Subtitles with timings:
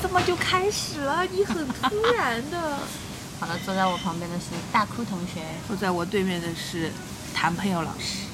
[0.00, 1.24] 怎么就开始了？
[1.26, 2.78] 你很突然的。
[3.40, 6.90] 好了，坐在我旁边的是大哭同学，坐在我对面的是
[7.34, 8.24] 谭朋友老师。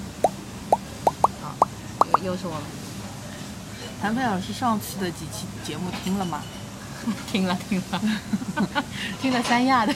[1.41, 1.57] 好，
[2.19, 2.63] 又又是我们。
[4.01, 6.43] 谭佩老师上次的几期节目听了吗？
[7.31, 8.01] 听 了听了，
[9.21, 9.93] 听了三亚的。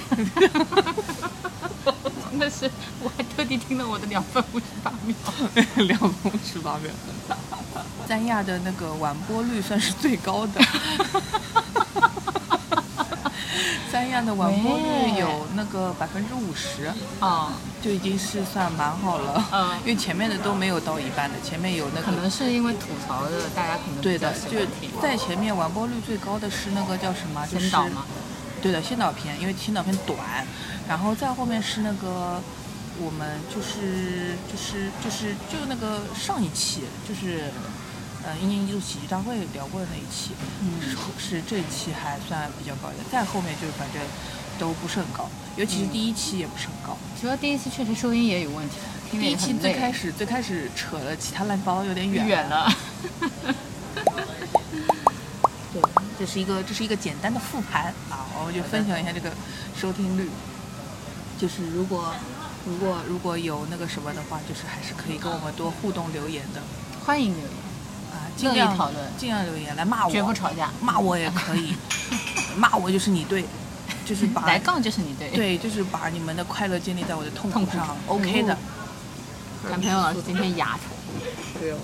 [2.31, 2.71] 真的是，
[3.01, 5.17] 我还特地听了我的两分五十八秒。
[5.77, 6.91] 两分五十八秒。
[8.07, 10.61] 三亚的那个完播率算是最高的。
[13.91, 19.43] 三亚的完播率有那个百分之五十，啊，就已经是算蛮好了。
[19.53, 22.13] 嗯因为前面的都没有到一半的，前面有那个可。
[22.13, 24.59] 能是因为吐槽的，大家可能对的，就
[25.01, 27.47] 在前面完播率最高的是那个叫什么？
[27.47, 28.05] 就是先导嘛。
[28.61, 30.19] 对的，先导片，因为先导片短，
[30.89, 32.43] 然后再后面是那个
[32.99, 37.51] 我们就是就是就是就那个上一期就是
[38.25, 44.03] 呃一年一度喜剧大会聊过的那一期，嗯是是这一期还算比较高的，再后面就反正
[44.59, 46.97] 都不是很高，尤其是第一期也不是很高。
[47.21, 48.77] 主要第一期确实收音也有问题，
[49.11, 52.73] 听第一期最开始始最开始扯了其他乱七八糟有点远，远了。
[55.73, 55.83] 对，
[56.19, 59.31] 这是一个这是一个简单的复盘啊，我们就分享一下这个
[59.79, 60.31] 收听率。
[61.39, 62.15] 就是如果
[62.67, 66.61] 如果如果有那个什么的话，就是还是可以跟我们多互动留言的
[67.05, 67.51] 欢迎留言，
[68.13, 70.71] 啊，尽量讨论尽量留言来骂我，绝不吵架。
[70.81, 71.75] 骂我也可以，
[72.59, 73.45] 骂我就是你对，
[74.05, 78.57] 就是把 来杠就是你对。，对，就是把你们的快乐建立在我的痛痛苦苦上，OK 的。
[79.71, 80.81] 男朋友老师今天牙疼，
[81.61, 81.79] 对哦，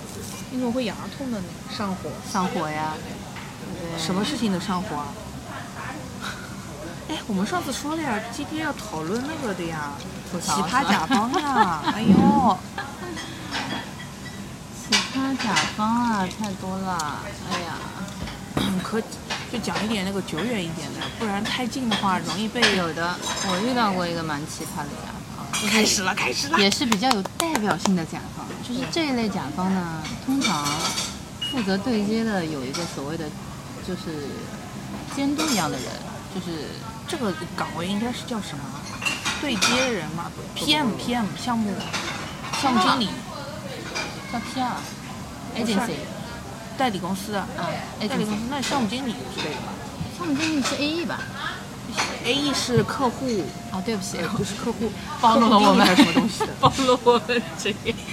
[0.51, 1.45] 你怎么会牙痛的呢？
[1.75, 2.09] 上火？
[2.31, 2.93] 上火呀。
[2.95, 5.07] 对什么事情都上火啊？
[7.09, 9.91] 哎，我们上次说了呀，今天要讨论那个的呀，
[10.41, 11.81] 奇葩甲方呀。
[11.93, 12.57] 哎呦，
[14.79, 17.19] 奇葩甲方啊，太多了。
[17.51, 17.75] 哎呀，
[18.55, 19.01] 嗯，可
[19.51, 22.61] 就讲一点那个久远一点的，不然太近的话容易被。
[22.77, 23.13] 有的，
[23.49, 26.57] 我遇到过一个蛮奇葩的甲方， 开始了，开始了。
[26.59, 28.45] 也是比较有代表性的甲方。
[28.67, 30.65] 就是这一类甲方呢，通常
[31.51, 33.25] 负责对接的有一个所谓的
[33.85, 34.29] 就是
[35.15, 35.85] 监督一样的人，
[36.33, 36.69] 就是
[37.07, 38.63] 这个岗位应该是叫什么？
[39.41, 41.73] 对接人嘛，PM PM 项目
[42.61, 43.09] 项目经理，
[44.31, 44.71] 叫 PR
[45.61, 45.95] agency
[46.77, 47.39] 代理公司的。
[47.41, 47.47] 啊
[47.99, 49.73] 代理公司那项目经理之类的吧
[50.17, 51.19] 项目经理是 AE 吧
[52.25, 54.89] ？？AE 是客户，啊，对不起，不是客户，
[55.19, 56.53] 暴露了我们什么东西的？
[56.61, 57.93] 暴露我们职业。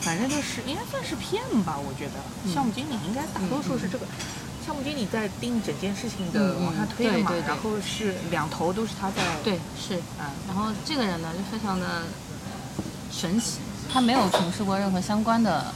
[0.00, 2.12] 反正就是应该算是 PM 吧，我觉得
[2.52, 4.06] 项目经理应该大多数是这个。
[4.64, 9.16] 项目经理在盯整件事情的往下推对对对然后是两头都是他在。
[9.42, 9.96] 对，是。
[10.20, 12.02] 嗯，然后这个人呢，就非常的
[13.10, 13.58] 神奇，
[13.92, 15.72] 他没有从事过任何相关的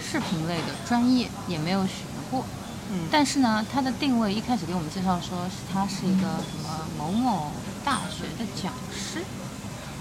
[0.00, 1.92] 视频类的专业，也没有学
[2.30, 2.44] 过。
[2.92, 7.52] 嗯但是呢，他的定位一开始给我们介绍说是他是一个什么某某
[7.84, 9.22] 大学的讲师，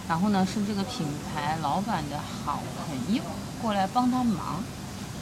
[0.08, 3.22] 然后呢是这个品牌老板的好朋友，
[3.62, 4.64] 过来帮他忙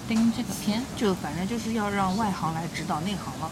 [0.07, 0.81] 盯这个片。
[0.95, 3.51] 就反正就是要让外行来指导内行了。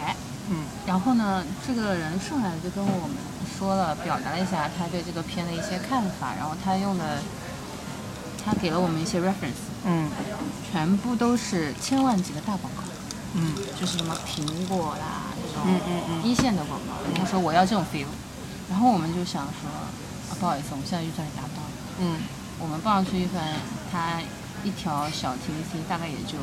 [0.00, 0.14] 哎，
[0.50, 3.16] 嗯然后呢，这个人上来就跟我们
[3.58, 7.18] 说了，表达了一下他对这个片的一些看法，然后他用的，
[8.44, 10.08] 他给了我们一些 reference，嗯
[10.70, 12.82] 全部都是千万级的大广告，
[13.34, 16.92] 嗯就是什么苹果啦这种嗯嗯嗯一线的广告。
[17.12, 18.06] 然后说我要这种 feel，
[18.70, 19.68] 然后我们就想说，
[20.30, 21.62] 啊不好意思，我们现在预算也达不到，
[22.00, 22.20] 嗯
[22.60, 23.42] 我们报上去预算，
[23.90, 24.20] 它
[24.64, 26.38] 一条小 TVC 大概也就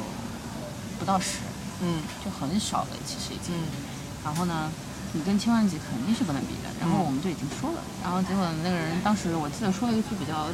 [0.99, 1.39] 不到十，
[1.81, 3.55] 嗯就很少了，其实已经。
[3.55, 3.93] 嗯
[4.25, 4.71] 然后呢，
[5.13, 6.69] 你跟千万级肯定是不能比的。
[6.81, 10.47] 然后我们就已经说了，然后结果那个人当时我记得说了一句比较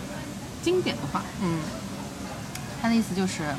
[0.62, 1.62] 经典的话，嗯
[2.82, 3.56] 他的意思就是，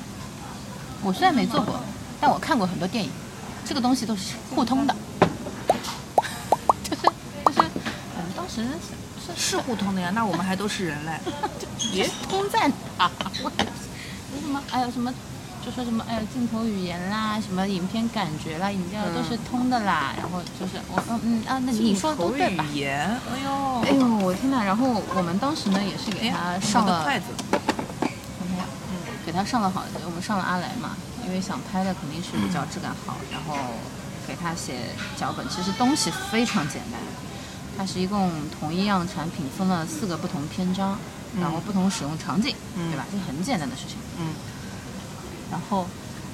[1.02, 1.80] 我虽然没做过，
[2.20, 3.10] 但我看过很多电影，
[3.64, 4.94] 这个东西都是互通的。
[6.84, 7.02] 就是
[7.46, 7.60] 就是
[8.14, 8.62] 我们当时
[9.18, 11.18] 是是互通的呀，那我们还都是人类。
[11.90, 13.10] 别称赞他，
[13.44, 13.64] 为什
[14.52, 14.62] 么？
[14.70, 15.12] 哎呀什么？
[15.64, 20.12] 就说什么哎呀镜头语言啦，什么影片感觉啦，影调都是通的啦。
[20.18, 22.72] 然后就是我嗯嗯啊，那你说的都对吧口？
[22.74, 24.60] 语言，哎呦，哎呦，我天呐！
[24.64, 28.58] 然后我们当时呢也是给他上了，筷子，嗯，
[29.24, 33.56] 给他上了好，我们上了阿莱嘛，因为想拍的肯定是比较质感好，然后
[34.26, 35.48] 给他写脚本。
[35.48, 37.00] 其实东西非常简单，
[37.78, 40.98] 它是一共同一样产品分了四个不同篇章，
[41.40, 43.06] 然后不同使用场景，嗯对吧？
[43.10, 43.96] 这很简单的事情。
[44.18, 44.34] 嗯
[45.50, 45.86] 然后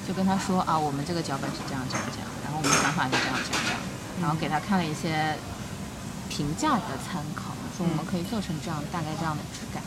[0.06, 3.80] 就跟他说啊，我们这个脚本是这样这样这样，然后我们想法是这样这样这样，
[4.22, 5.34] 然后给他看了一些
[6.30, 9.82] 评价的参考，说我们可以做成这样大概这样的质感。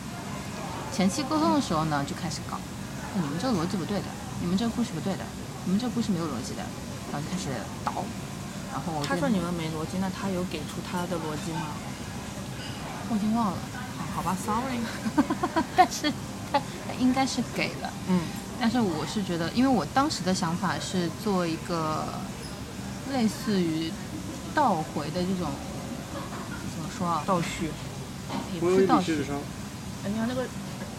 [0.92, 2.60] 前期沟通的时候呢，就开始搞，
[3.16, 4.08] 你们这个逻辑不对的，
[4.40, 5.24] 你们这个故事不对的，
[5.64, 6.60] 你们这个故事没有逻辑的，
[7.10, 7.48] 然后就开始
[7.82, 8.04] 倒，
[8.68, 11.72] 然后他说你们没逻辑，那他有给出他的逻辑吗？
[13.08, 13.58] 我已经忘了，
[14.14, 14.80] 好吧，sorry。
[15.76, 16.10] 但是
[16.52, 18.20] 他他应该是给了，嗯
[18.60, 22.04] 但是我是觉得，因为我当时的想法是做一个
[23.12, 23.92] 类似于
[24.54, 25.50] 倒回的这种，
[26.74, 27.22] 怎么说啊？
[27.26, 27.70] 倒叙。
[28.54, 29.22] 也不是倒叙，
[30.04, 30.46] 哎，你看那个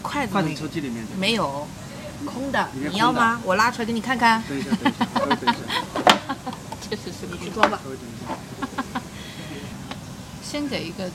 [0.02, 1.04] 筷子放进抽屉里面。
[1.18, 1.66] 没有，
[2.24, 3.40] 空的里面，你要吗？
[3.44, 4.40] 我拉出来给你看看。
[4.48, 5.56] 等一下，等一下，等一下，
[6.80, 7.80] 确实是你去装吧。
[10.44, 11.10] 先给一个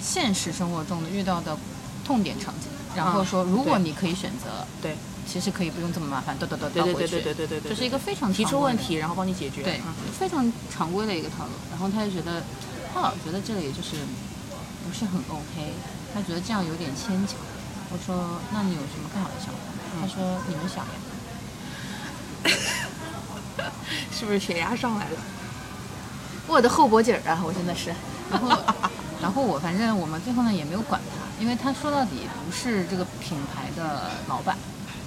[0.00, 1.56] 现实生活中的遇到的
[2.04, 9.62] 痛点场景，然后说，如果你可以选择，对其实可以不用这么麻烦，对对对倒回去，对对对对对，就是一个非常提出问题，然后帮你解决。
[9.62, 11.52] 对嗯，非常常规的一个套路。
[11.70, 12.42] 然后他就觉得，
[12.92, 13.96] 他老觉得这里就是
[14.84, 15.72] 不是很 OK，
[16.12, 17.36] 他觉得这样有点牵强。
[17.92, 19.60] 我说，那你有什么更好的想法？
[20.00, 20.90] 他说，你们想呀。
[24.12, 25.18] 是不是血压上来了？
[26.48, 27.92] 我的后脖颈儿啊，我真的是。
[28.30, 28.48] 然后，
[29.20, 34.56] 然后我反正我们最后呢也没有管他，因为他说到底不是这个品牌的老板。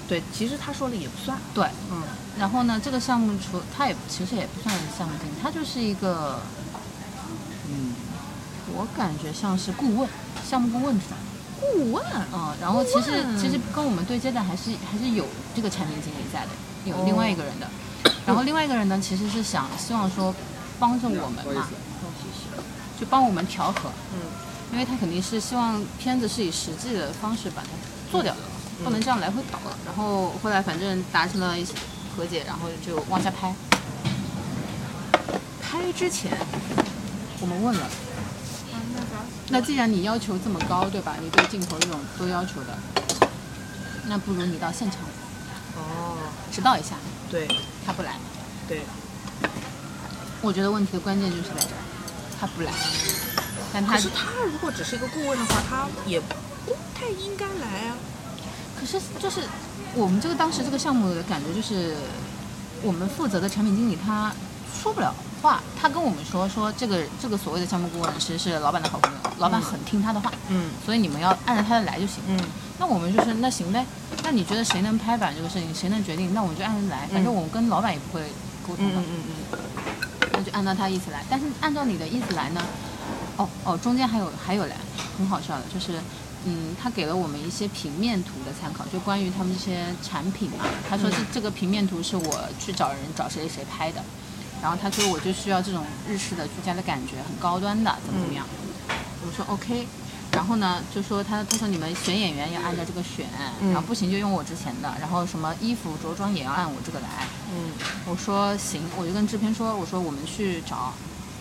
[0.07, 1.37] 对，其实他说了也不算。
[1.53, 2.03] 对，嗯，
[2.37, 6.39] 然后呢，这个项目除他也其实也不算项目经理，他就是一个，
[7.69, 7.95] 嗯，
[8.75, 10.09] 我感觉像是顾问，
[10.47, 11.17] 项目顾问这种。
[11.59, 12.03] 顾问。
[12.33, 15.25] 嗯，然后其实其实跟我们对接的还是还是有
[15.55, 16.49] 这个产品经理在的，
[16.85, 17.67] 有另外一个人的。
[18.25, 20.35] 然后另外一个人呢，其实是想希望说
[20.77, 21.67] 帮着我们嘛
[23.03, 24.19] 就帮我们调和，嗯
[24.71, 27.67] 因为他肯定是希望片子是以实际的方式把它
[28.09, 28.39] 做掉的，
[28.81, 29.77] 不能这样来回倒了。
[29.85, 31.73] 然后后来反正达成了一些
[32.15, 33.53] 和解，然后就往下拍。
[35.61, 36.31] 拍之前，
[37.41, 37.85] 我们问了，
[39.49, 41.17] 那既然你要求这么高，对吧？
[41.21, 42.79] 你对镜头这种都要求的，
[44.07, 45.01] 那不如你到现场
[45.75, 46.15] 哦，
[46.53, 46.95] 指导一下。
[47.29, 47.47] 对
[47.85, 48.15] 他不来，
[48.67, 48.81] 对，
[50.41, 51.82] 我觉得问题的关键就是在这儿，
[52.43, 52.71] 他不来。
[53.71, 57.95] 但他可是他如果只是一个顾问的话，他也不太应该来啊。
[58.77, 59.41] 可是就是
[59.95, 61.95] 我们这个当时这个项目的感觉就是，
[62.81, 64.33] 我们负责的产品经理他
[64.83, 72.17] 说不了话，他跟我们说说这个这个所谓的项目顾问其实是老板的好朋友，老板很听他的话，嗯所以你们要按照他的来就行。
[72.27, 72.37] 嗯
[72.79, 73.85] 那我们就是那行呗，
[74.23, 78.21] 那你觉得谁能拍板这个事情，谁能决定，那我们就按着来，反正我们跟老板也不会
[78.67, 78.99] 沟通的。
[78.99, 79.59] 嗯嗯嗯嗯，
[80.01, 80.02] 那
[80.43, 81.23] 就按照他意思来。
[81.29, 82.61] 但是按照你的意思来呢，
[83.37, 84.75] 哦哦，中间还有还有嘞，
[85.17, 85.99] 很好笑的，就是
[86.45, 90.65] 嗯，他给了我们一些平面图的参考，就关于他们这些产品嘛。
[90.89, 94.03] 他说这这个平面图是我去找人找谁谁拍的，
[94.61, 98.45] 然后他说我就需要这种日式的居家的感觉，很高端的，怎么怎么样。
[99.25, 99.87] 我说 OK。
[100.33, 103.25] 然后呢，就说他他说你们选演员要按照这个选，
[103.61, 107.07] 嗯然后不行就用我之前的，然后什么衣服着装也要按我这个来。
[107.51, 107.71] 嗯
[108.05, 110.93] 我说行，我就跟制片说，我说我们去找，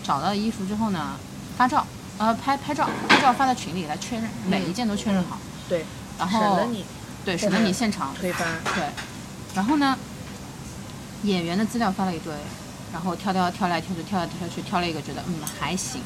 [0.03, 1.15] 找到衣服之后呢，
[1.57, 1.85] 发照，
[2.17, 5.85] 呃，拍拍照，拍照发到群里来确认，每一件都确认好，对，
[6.19, 6.85] 然后省了你
[7.25, 8.47] 对，省得你现场推翻。
[8.75, 8.89] 对，
[9.55, 9.97] 然后呢，
[11.23, 12.31] 演员的资料发了一堆，
[12.93, 15.99] 然后挑挑挑来挑去，挑来挑去，挑了一个觉得嗯还行。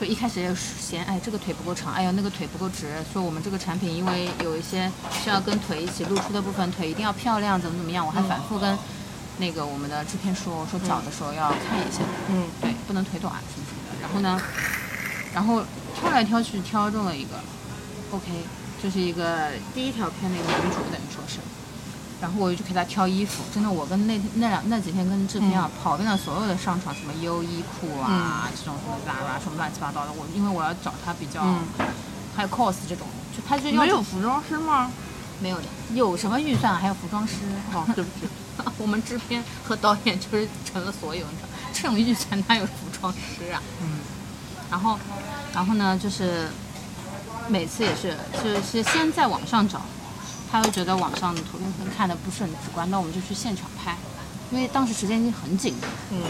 [0.00, 4.90] 就一开始也嫌哎这个腿不够长，哎呀那个腿不够直，说我们这个产品因为有一些
[5.22, 8.78] 需要跟腿一起露出的部分，腿一定要漂亮，怎么怎么样，我还反复跟
[9.38, 13.98] 那个我们的制片说，我说找的时候要看一下，嗯对，不能腿短什么什么的。
[14.00, 14.40] 然后呢，
[15.34, 15.64] 然后
[15.98, 17.30] 挑来挑去挑中了一个
[18.12, 18.26] ，OK，
[18.82, 21.38] 就是一个第一条片的一个女主等于说是，
[22.20, 31.60] 然后我就去给他挑衣服，真的我跟那那两那几天跟制片啊、跑遍了所有的商场，什么优衣库啊、这种什么啦啦什么乱七八糟的，我因为我要找他比较，嗯
[32.36, 33.06] 还有 cos 这种，
[33.36, 34.90] 就他就要没有服装师吗？
[35.40, 37.34] 没有的，有什么预算还有服装师，
[37.72, 38.26] 哦，对不起。
[38.78, 43.62] 我们制片和导演就是成了所有，你知道，这种预算哪有服装师啊？
[43.80, 44.00] 嗯
[44.70, 44.98] 然后，
[45.54, 46.48] 然后呢，就是
[47.48, 49.80] 每次也是，就是先在网上找，
[50.50, 53.96] 他又觉得网上的图片可能看的不是很直观，那我们就去现场拍，
[54.50, 56.22] 因为当时时间已经很紧了，嗯。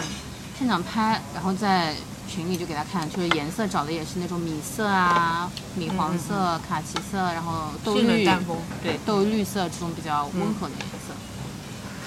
[0.58, 1.94] 现场拍，然后在
[2.28, 11.14] 群里就给他看，就是颜色找的也是那种米色啊、米黄色、卡其色，然后豆绿，淡风对，豆绿色这种比较温和的颜色。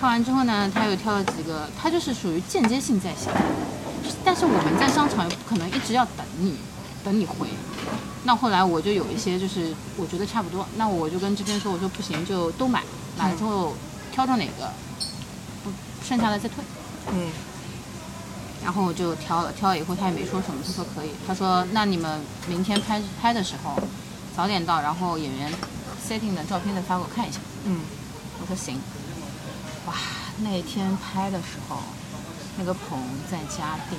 [0.01, 3.32] 看完之后呢，他又挑了几个，他就是属于间接性在线，
[4.25, 6.58] 但是我们在商场又不可能一直要等你，
[7.06, 7.48] 等你回。
[8.24, 12.84] 那后来我就有一些就是我觉得差不多，那我就跟制片说，我说不行就都买，
[13.18, 13.74] 买了之后
[14.12, 14.72] 挑中哪个，
[15.63, 15.72] 不
[16.08, 16.63] 剩下的再退。
[17.12, 17.32] 嗯
[18.63, 23.75] 然后我就挑了，挑了以后他也没说什么，他说可以，他说那你们明天拍拍的时候
[24.38, 25.51] 早点到，然后演员
[26.08, 27.40] setting 的照片再发给我看一下。
[27.66, 27.82] 嗯
[28.40, 28.80] 我说行，
[29.88, 29.96] 哇，
[30.44, 31.78] 那天拍的时候，
[32.56, 33.00] 那个棚
[33.32, 33.98] 在嘉定，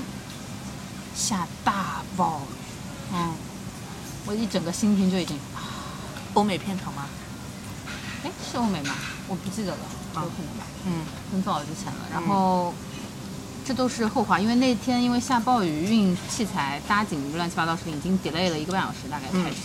[1.12, 3.34] 下大暴雨，嗯，
[4.26, 5.38] 我一整个心情就已经，
[6.34, 7.06] 欧美片场吗？
[8.24, 8.94] 哎，是欧美吗？
[9.28, 9.78] 我不记得了，
[10.14, 10.64] 有啊可能吧。
[10.86, 12.00] 嗯很早之前了。
[12.12, 12.72] 然后
[13.64, 19.56] 这都是后话，因为那天因为下暴雨，运器材、搭景乱七八糟事情已经 delay 了一个半小时，大概开始。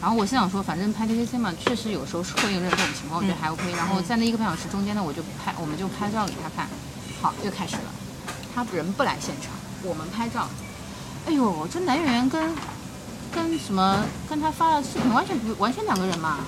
[0.00, 3.70] 然后我心想说，反正拍 T T C 嘛，确实有时候是会有这种情况，我觉得还 OK。
[3.72, 6.68] 然后在那一个半小时中间呢，我就拍，我们就拍照给他看。
[7.20, 7.92] 好，就开始了。
[8.54, 10.48] 他人不来现场，我们拍照。
[11.26, 12.50] 哎呦，这男演员跟
[13.32, 16.38] 跟什么跟他发的视频完全不完全两个人嘛，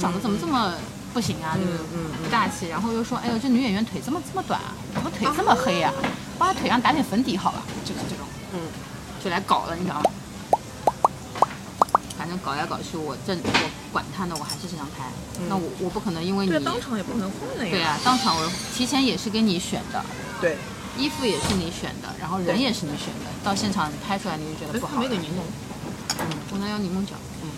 [0.00, 0.74] 长得怎么这么
[1.12, 1.56] 不行啊？
[1.56, 2.68] 这个嗯不大气。
[2.68, 5.92] 然后又说，哎呦，这女演员腿这么这么短啊，怎么腿这么黑啊？
[6.38, 8.60] 帮她腿上打点粉底好了，就是这种，嗯
[9.22, 10.10] 就来搞了，你知道吗？
[12.18, 15.10] 反正搞来搞去，我正我管他呢，我还是这张拍。
[15.48, 17.70] 那我我不可能因为你对，当场也不可能换了呀。
[17.70, 20.04] 对啊，当场我提前也是给你选的，
[20.40, 20.56] 对，
[20.96, 25.00] 衣服也是你选的，然后人也是你选的，到现场拍出来你就觉得不好。
[25.00, 25.42] 没给柠檬。
[26.52, 27.14] 我那有柠檬角。
[27.42, 27.48] 嗯。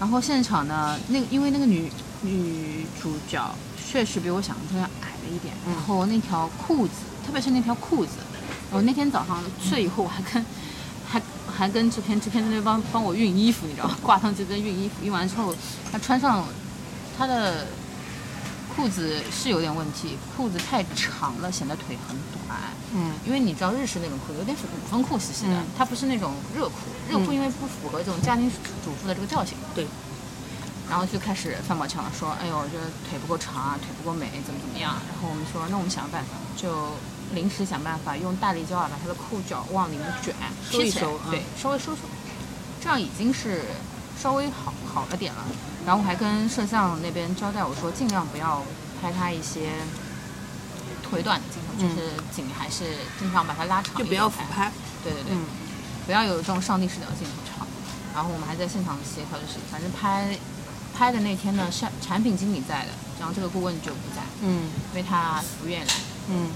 [0.00, 1.90] 然后现场呢，那个因为那个女
[2.22, 3.40] 女主角
[3.86, 8.12] 确实比我想象中要矮了一点，然后那条裤子，特别是那条裤子，
[8.72, 10.44] 我那天早上睡了以后，我还跟
[11.06, 13.96] 还还跟制片制片在那边帮帮我熨衣服，你知道吗？
[14.02, 15.54] 挂烫机在熨衣服，熨完之后，
[15.92, 16.44] 她穿上
[17.16, 17.66] 她的
[18.74, 22.58] 裤子是有点问题，裤子太长了，显得腿很短。
[22.94, 26.74] 嗯因为你知道日式那种裤子有点五分裤兮兮的，嗯它不是那种热裤，
[27.08, 28.50] 热裤因为不符合这种家庭
[28.84, 29.56] 主妇的这个调性。
[29.74, 29.86] 对。
[30.90, 36.92] 然后就开始范宝强说：“哎呦，我觉得腿不够长啊，腿不够美，怎么怎么样？”然后我们说：“那我们想个办法，就
[37.32, 40.34] 临时想办法，用大力胶啊把他的裤脚往里面卷，
[40.70, 42.02] 收一收，对嗯，稍微收收，
[42.82, 43.62] 这样已经是
[44.20, 45.44] 稍微好好了点了。
[45.84, 48.62] 然后我还跟摄像那边交代我说，尽量不要
[49.00, 49.70] 拍他一些
[51.02, 52.84] 腿短的镜头，就是景还是
[53.18, 54.70] 经常把它拉长一点，就不要俯拍。
[55.02, 55.44] 对对对，嗯
[56.06, 57.66] 不要有这种上帝视角镜头长。
[58.14, 60.38] 然后我们还在现场协调就是，反正拍
[60.94, 65.94] 拍的那天呢，是产品经理在的，然后这个顾问就不在，嗯因为他不愿意来。
[66.28, 66.50] 嗯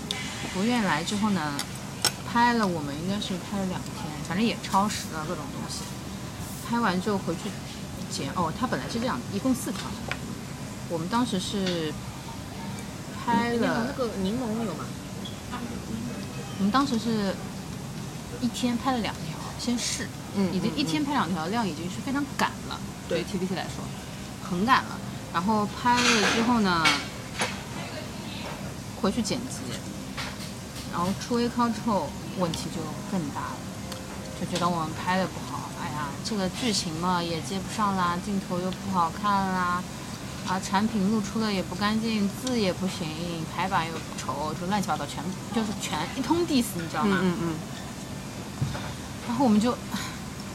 [0.54, 1.54] 不愿意来之后呢，
[2.30, 5.82] 拍了我们应该是拍了两天，反正也超时了各种东西。
[6.68, 7.42] 拍完之后回去
[8.10, 9.82] 剪，哦，它本来是这样，一共四条，
[10.88, 11.92] 我们当时是
[13.24, 14.84] 拍了那，个柠檬有吗？
[16.58, 17.34] 我们当时是
[18.40, 23.20] 一天拍了两条，先试，嗯已经一天拍两条，量已经是非常赶了，对。
[23.20, 23.84] 于 TVT 来说，
[24.48, 24.98] 很赶了。
[25.32, 26.84] 然后拍了之后呢，
[29.02, 29.56] 回去剪辑，
[30.90, 32.08] 然后出 A 考之后
[32.38, 32.80] 问题就
[33.10, 33.56] 更大了，
[34.40, 35.45] 就觉得我们拍的不好，
[36.28, 39.80] 这个剧情嘛也接不上啦，镜头又不好看啦，
[40.48, 43.06] 啊，产品露出的也不干净，字也不行，
[43.54, 45.22] 排版又丑，就乱七八糟，全
[45.54, 47.18] 就是全一通 diss，你知道吗？
[47.22, 47.54] 嗯嗯
[49.28, 49.70] 然后我们就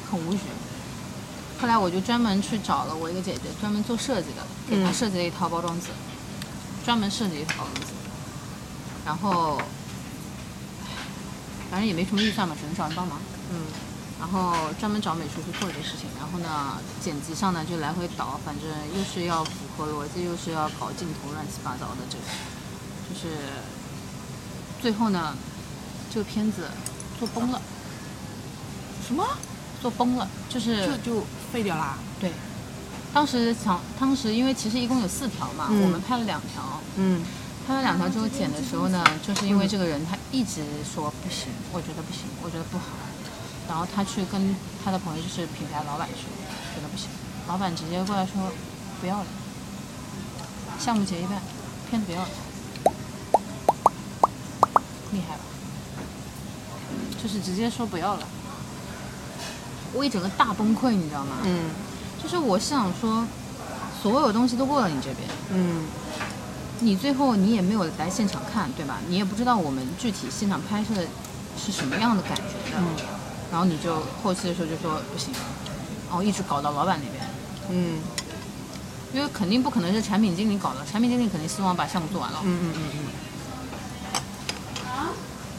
[0.10, 0.40] 很无语。
[1.62, 5.88] 后来我就专门去找了我一个姐姐，专门做设计的，给她嗯设计了一套包装纸，
[6.84, 7.94] 专门设计一套包装纸。
[9.06, 9.58] 然后，
[10.84, 10.88] 唉
[11.70, 13.20] 反正也没什么预算嘛，只能找人帮忙。
[13.52, 13.62] 嗯
[14.22, 22.24] 然后专门找美术去做这个事情，然后呢，剪辑上呢就来回倒，反正又是要符合逻辑，又是要搞镜头，乱七八糟的这个，
[23.10, 23.36] 就是
[24.80, 25.36] 最后呢，
[26.14, 26.70] 这个片子
[27.18, 27.60] 做崩了，
[29.06, 29.28] 什么？
[29.82, 31.98] 做崩了，就是就就废掉啦？
[32.20, 32.32] 对，
[33.12, 35.82] 当时想，当时因为其实一共有四条嘛，嗯。
[35.82, 36.62] 我们拍了两条，
[36.98, 37.26] 嗯。
[37.68, 42.86] 拍了两条之后剪的时候呢，就是因为这个人他一直说不行，我觉得不行，我觉得不好，
[43.72, 46.28] 然后他去跟他的朋友就是品牌老板说，
[46.76, 47.08] 觉得不行，
[47.48, 48.52] 老板直接过来说
[49.00, 49.26] 不要了，
[50.78, 51.42] 项目结一半，
[51.90, 52.28] 片子不要了，
[55.14, 55.44] 厉害吧？
[57.24, 58.28] 就是直接说不要了，
[59.94, 61.38] 我一整个大崩溃，你知道吗？
[61.46, 61.70] 嗯。
[62.22, 63.26] 就是我想说，
[64.04, 65.86] 所有东西都过了你这边，嗯。
[66.82, 68.98] 你最后你也没有来现场看，对吧？
[69.08, 71.08] 你也不知道我们具体现场拍摄的
[71.58, 73.21] 是什么样的感觉的，嗯
[73.52, 75.34] 然后你就后期的时候就说不行，
[76.08, 77.24] 然后一直搞到老板那边，
[77.70, 78.00] 嗯。
[79.14, 82.82] 因为肯定不可能是产品经理搞的，产品经理肯定希望把项目做完了，嗯嗯嗯。
[84.86, 85.08] 嗯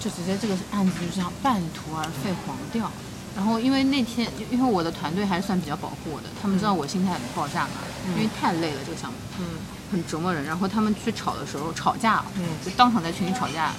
[0.01, 2.91] 就直接这个案子就这样半途而废黄掉。
[3.37, 7.73] 然后因为那天，因为我的团队还是算比较保护我的，他们知道我心态很爆炸嘛，
[8.17, 9.45] 因为太累了这个项目，嗯。
[9.93, 10.43] 很折磨人。
[10.45, 12.43] 然后他们去吵的时候吵架，嗯。
[12.65, 13.71] 就当场在群里吵架，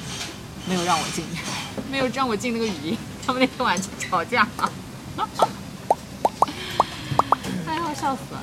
[0.70, 1.26] 没有让我进，
[1.92, 2.98] 没有让我进那个语音。
[3.26, 4.48] 他们那天晚上吵架，
[7.66, 8.42] 哎呀，笑死了。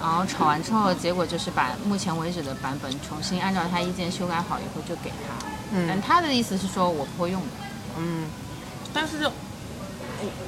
[0.00, 5.16] 然后吵完之后，结果就是把目前为止的版本重新按照他意见修改好以后就给他。
[5.72, 7.48] 但嗯他的意思是说我不会用的。
[7.98, 8.28] 嗯，
[8.94, 9.32] 但是我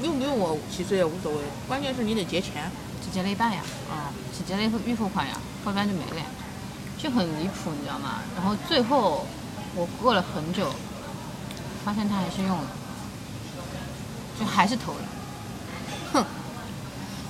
[0.03, 2.71] 用不用我其实也无所谓，关键是你得结钱。
[3.03, 6.27] 只结了一半呀，啊，只结了一付预付款呀，后半就没了呀，
[6.97, 8.21] 就很离谱，你知道吗？
[8.37, 9.27] 然后最后
[9.75, 10.73] 我过了很久，
[11.85, 12.69] 发现他还是用了，
[14.41, 15.05] 就还是投了，
[16.15, 16.25] 哼。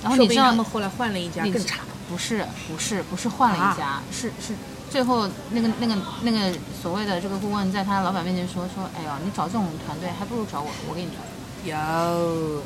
[0.01, 1.81] 然后你知道说不定他们后来换了一家更差。
[2.09, 4.53] 不是不是不是换了一家，是是
[4.89, 6.51] 最后那个那个那个
[6.81, 11.21] 所谓的这个顾问在他老板面前说说，哎呀，你找这种团队还不如找我，我给你找，
[11.69, 12.61] 有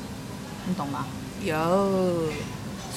[0.66, 1.06] 你懂吗？
[1.44, 2.32] 有，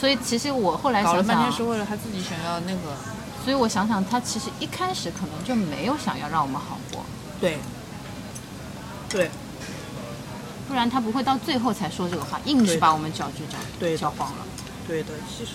[0.00, 2.96] 所以其实我后来想想搞了半天，是为了他自己想要那个。
[3.44, 7.04] 所以我想想，他其实一开始可能就没有想要让我们好过，
[7.40, 7.58] 对，
[9.08, 9.30] 对，
[10.68, 14.46] 不然他不会到最后才说这个话，硬是把我们搅局搅对搅黄了。
[14.86, 15.08] 对的。
[15.26, 15.52] 其实，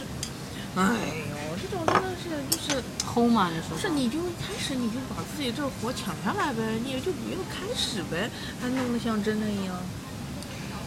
[0.76, 2.84] 哎呦，这种真的是就是。
[3.14, 8.28] 齁嘛，你说不是，你就一开始你就把自己这活抢下来呗，你也就不要开始呗，
[8.60, 9.76] 还弄得像真的一样。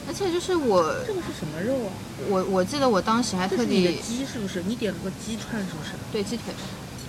[0.08, 1.92] 而且就是我这个是什么肉啊？
[2.28, 4.60] 我我记得我当时还特地鸡是不是？
[4.66, 5.92] 你点了个鸡串是不是？
[6.10, 6.52] 对鸡腿，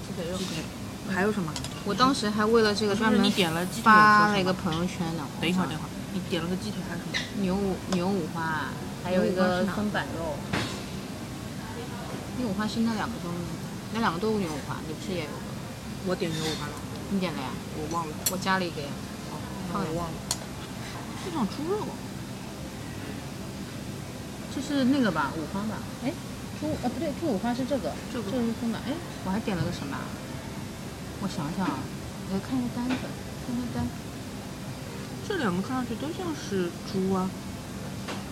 [0.05, 0.45] 鸡腿肉鸡。
[0.45, 0.63] 腿，
[1.11, 1.51] 还有什么？
[1.83, 5.25] 我当时还为了这个专门你点了鸡腿发了一个朋友圈呢。
[5.41, 7.43] 等一会儿，等一会儿，你点了个鸡腿还是什么？
[7.43, 10.33] 牛五牛五花，还有一个松板肉。
[12.39, 13.29] 牛五花是那两个都，
[13.93, 15.37] 那两个都是牛五花，你不是也有个？
[16.07, 16.73] 我点牛五花了，
[17.11, 17.49] 你点了呀？
[17.77, 18.89] 我忘了，我加了一个呀。
[19.71, 20.17] 那我忘了。
[21.23, 21.85] 这种猪肉，
[24.55, 25.77] 这是那个吧，五花吧？
[26.03, 26.11] 哎，
[26.59, 28.81] 猪呃不对，猪五花是这个，这个这是松板。
[28.87, 30.01] 哎，我还点了个什么啊？
[31.21, 31.77] 我想想啊，
[32.33, 33.05] 我看一下单子，
[33.45, 34.06] 看看单。
[35.27, 37.29] 这两个看上去都像是猪啊。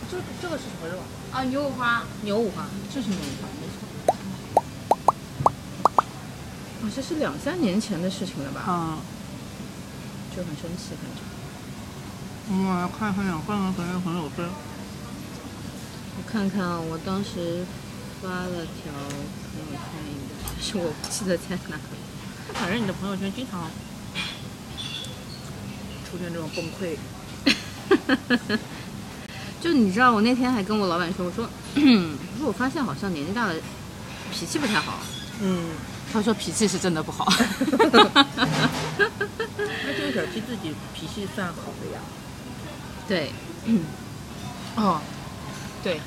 [0.09, 1.03] 这这个是什么肉啊？
[1.33, 2.65] 啊，牛五花，牛五花。
[2.93, 3.77] 这是牛五花，没错。
[6.81, 8.61] 哦，这是两三年前的事情了吧？
[8.61, 8.99] 啊，
[10.33, 11.21] 就很生气，感觉。
[12.47, 14.45] 我来看看两个人朋友朋友圈。
[16.17, 17.65] 我看看啊，我当时
[18.21, 21.77] 发了条朋友圈，应该但是我不记得在哪。
[22.53, 23.69] 反正你的朋友圈经常
[26.15, 26.95] 出现这种崩溃。
[29.61, 31.81] 就你知道，我那天还跟我老板说，我说，我
[32.39, 33.53] 说我发现好像年纪大了，
[34.31, 34.99] 脾气不太好。
[35.41, 35.71] 嗯，
[36.13, 37.25] 他说脾气是真的不好。
[37.67, 37.75] 那
[39.97, 41.99] 这个小七自己脾气算好的呀。
[43.07, 43.31] 对，
[44.75, 45.01] 哦，
[45.83, 45.99] 对。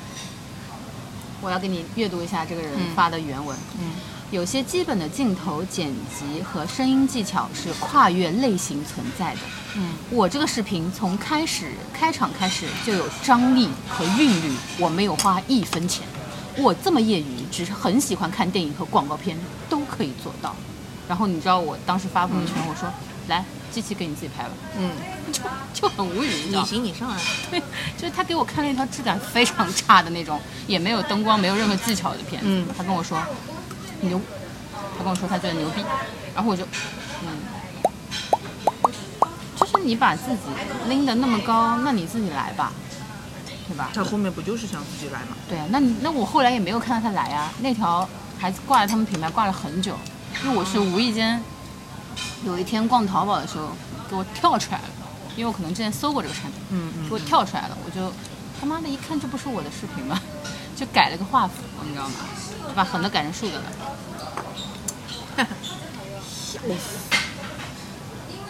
[1.41, 3.57] 我要给你阅读一下这个人嗯发的原文。
[3.79, 3.91] 嗯
[4.31, 9.39] 有些基本的镜头剪辑和声音技巧是跨越类型存在的。
[9.75, 16.05] 嗯，我这个视频从开始开场开始就有张力和韵律，我没有花一分钱。
[16.57, 19.37] 我这么业余，只是很喜欢看电影和广告片，
[19.67, 20.55] 都可以做到。
[21.07, 22.91] 然后你知道我当时发朋友圈，我说
[23.29, 24.51] ：“来，机器给你自己拍吧。
[24.77, 24.91] 嗯，”
[25.33, 25.41] 就
[25.73, 26.67] 就很无语，你知道吗？
[26.69, 27.19] 你行你上啊。
[27.49, 27.59] 对，
[27.97, 32.47] 就是他给我看了一条质感非常差的那种，也没有灯光、没有任何技巧的片子。
[32.47, 33.19] 嗯他跟我说
[34.01, 34.19] 牛，
[34.97, 35.83] 他跟我说他觉得牛逼，
[36.35, 36.63] 然后我就，
[37.23, 37.27] 嗯，
[39.55, 40.43] 就是你把自己
[40.87, 42.71] 拎得那么高，那你自己来吧，
[43.67, 43.91] 对吧？
[43.93, 45.35] 他后面不就是想自己来吗？
[45.47, 48.07] 对啊，那你那我后来也没有看到他来啊，那条
[48.37, 49.95] 还挂了他们品牌挂了很久，
[50.43, 51.41] 因为我是无意间
[52.45, 53.69] 有一天逛淘宝的时候
[54.09, 54.85] 给我跳出来了，
[55.35, 56.61] 因为我可能之前搜过这个产品。
[56.71, 58.13] 嗯给我跳出来了，我就
[58.59, 60.21] 他妈的一看这不是我的视频吗？
[60.79, 62.15] 就改了个画幅，你知道吗？
[62.65, 63.63] 就把横的改成竖的了，
[66.23, 66.97] 笑死！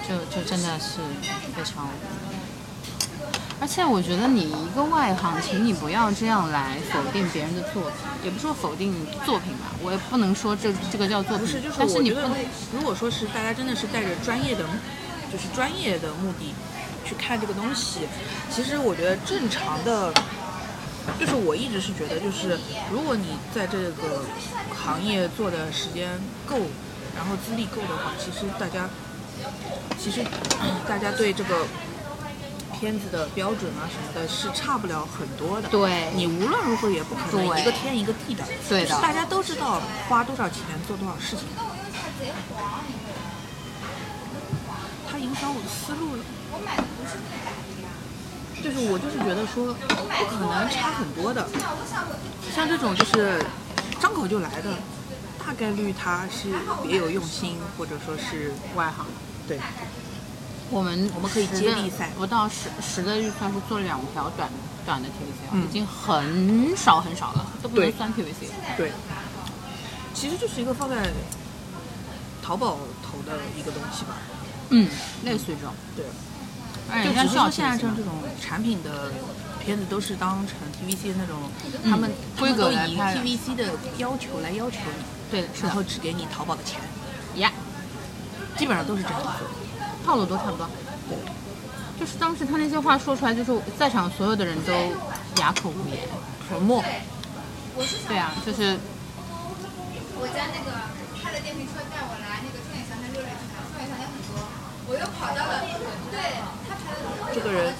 [0.07, 0.99] 就就真的是
[1.55, 1.89] 非常。
[3.59, 8.93] 而且我觉得你一个外行，请你不要这样来否定别人的作品，也不说否定
[9.25, 12.31] 作品吧，我也不能说这这个叫作品，不是，就是但是你不能，
[12.71, 14.63] 如果说是大家真的是带着专业的，
[15.31, 16.53] 就是专业的目的
[17.03, 18.07] 去看这个东西，
[18.53, 20.13] 其实我觉得正常的，
[21.19, 22.59] 就是我一直是觉得，就是
[22.91, 24.25] 如果你在这个
[24.75, 26.57] 行业做的时间够，
[27.15, 28.89] 然后资历够的话，其实大家，
[29.97, 30.23] 其实
[30.87, 31.65] 大家对这个
[32.79, 35.67] 片子的标准啊什么的是差不了很多的。
[35.69, 38.43] 对你无论如何也不可能对一个天一个地的。
[38.67, 41.45] 对的就是大家都知道花多少钱做多少事情。
[45.11, 46.23] 它影响我的思路了。
[48.63, 51.47] 就是我就是觉得说，不可能差很多的。
[52.53, 53.43] 像这种就是
[53.99, 54.73] 张口就来的，
[55.39, 56.49] 大概率他是
[56.83, 59.05] 别有用心，或者说是外行。
[59.47, 59.59] 对，
[60.69, 64.49] 我们我们可以接力赛不到十十的预算是做两条短
[64.85, 68.49] 短的 TVC，、嗯已经很少很少了，都不能算 TVC。
[68.77, 68.91] 对。
[70.13, 71.09] 其实就是一个放在
[72.43, 74.17] 淘宝投的一个东西吧。
[74.69, 74.89] 嗯，
[75.23, 75.73] 类似于这种。
[75.95, 76.05] 对，
[76.91, 79.11] 哎，就只是说现在像这种产品的
[79.63, 81.37] 片子都是当成 TVC 那种，
[81.83, 83.65] 嗯他们规格以格来拍 TVC 的
[83.97, 86.79] 要求来要求你，对然后，只给你淘宝的钱，
[87.35, 87.51] 呀，
[88.57, 89.27] 基本上都是这样子。
[90.05, 90.67] 套路都差不多。
[91.07, 91.17] 对，
[91.99, 94.73] 就是当时他那些话说出来，就是在场所有的人都
[95.41, 96.07] 哑口无言。
[96.49, 96.83] 沉默。
[98.07, 98.75] 对啊，就是
[100.17, 100.71] 我家那个
[101.21, 104.41] 开了电瓶车带我来那个春野祥天六里去春野祥天很多，
[104.89, 105.63] 我又跑到了，
[106.09, 106.19] 对
[107.33, 107.73] 这个人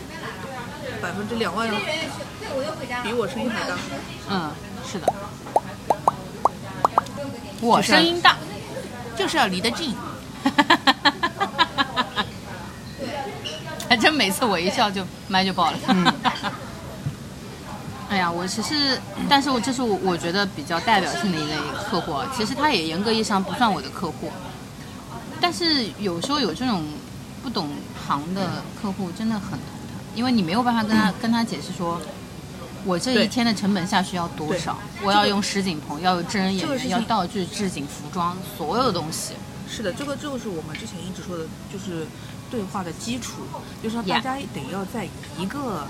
[1.02, 1.70] 百分之两万
[3.04, 3.76] 比我声音还大，
[4.30, 4.52] 嗯，
[4.90, 5.14] 是的。
[7.62, 8.38] 我声音大，
[9.18, 9.96] 就是要离得近。
[13.90, 15.78] 还真每次我一笑就麦就爆了。
[15.88, 16.14] 嗯
[18.10, 21.56] 哎呀，我其实，但是我这是我我觉得比较代表性的一类
[21.90, 22.32] 客户啊。
[22.36, 24.32] 其实他也严格意义上不算我的客户，
[25.40, 26.84] 但是有时候有这种
[27.44, 27.70] 不懂
[28.10, 32.02] 行的客户真的很头疼，因为你没有办法跟他跟他解释说，
[32.84, 39.34] 我这一天的成本下去要多少，我要用实景棚，要有真人演员，这个要道具、置景、服装，所有的东西。
[39.70, 42.08] 是的，这个就是我们之前一直说的，就是
[42.50, 43.44] 对话的基础，
[43.84, 45.88] 就是说大家得要在一个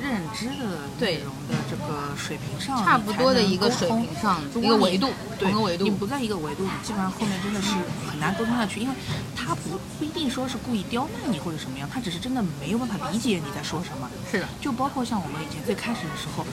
[0.00, 1.08] 认知的对。
[1.08, 5.08] 内容的这个水平上，差不多的一个水平上一个维度
[5.38, 5.84] 对同个维度。
[5.84, 7.70] 你不在一个维度，你基本上后面真的是
[8.10, 8.94] 很难沟通下去，因为
[9.34, 14.10] 他不不一定说是故意刁难你或者什么样，他只是真的没有办法理解你在说什么。
[14.30, 16.44] 是的，就包括像我们以前最开始的时候，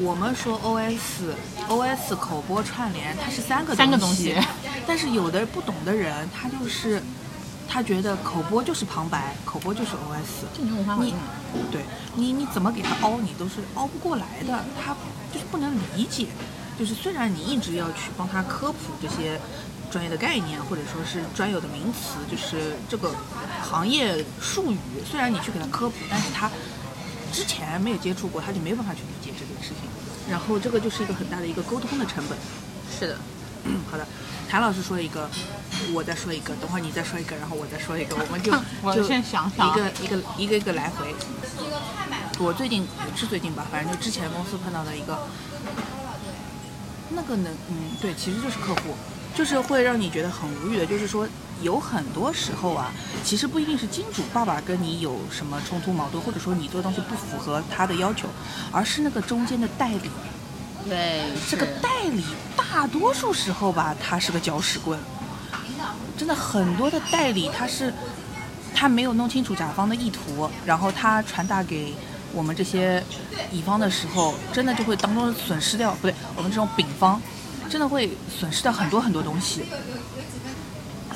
[0.00, 1.32] 我们说 OS
[1.68, 4.34] OS 口播串联，它是三个三个东东西。
[4.86, 7.00] 但是有的不懂的人，他就是
[7.72, 10.44] 他觉得口播就是旁白，口播就是 OS。
[11.00, 11.14] 你。
[11.70, 11.80] 对
[12.14, 14.94] 你你怎么给他凹，你都是凹不过来的，他
[15.32, 16.28] 就是不能理解。
[16.78, 19.40] 就是虽然你一直要去帮他科普这些
[19.90, 23.14] 专业的概念，或者说是专有的名词，就是这个
[23.62, 24.78] 行业术语，
[25.10, 26.50] 虽然你去给他科普，但是他
[27.32, 29.88] 之前没有接触过，他就没有办法去理解这件事情。
[30.30, 32.36] 然后这个就是一个很大的一个沟通的成本。
[32.98, 33.16] 是的，
[33.90, 34.06] 好的，
[34.52, 35.30] 谭老师说一个，
[35.94, 41.14] 我再说一个，等会儿你再说一个，然后我再说一个， 我们就我就先想想一个一个一个一个来回。
[42.38, 45.26] 我最近不是最近吧，反正就之前公司碰到的一个，
[47.08, 48.94] 那个能，嗯，对，其实就是客户，
[49.34, 51.26] 就是会让你觉得很无语的，就是说
[51.62, 52.92] 有很多时候啊，
[53.24, 58.28] 其实不一定是金主爸爸跟你有什么冲突矛盾，或者说你做的东西不符合他的要求，
[58.70, 60.10] 而是那个中间的代理。
[60.88, 62.24] 对，这个代理
[62.56, 64.98] 大多数时候吧，他是个搅屎棍。
[66.16, 67.92] 真的很多的代理，他是
[68.74, 71.94] 他没有弄清楚甲方的意图，然后他传达给
[72.32, 73.02] 我们这些
[73.50, 77.20] 乙方的时候，真的就会当中损失掉，不对，我们这种丙方
[77.68, 79.64] 真的会损失掉很多很多东西。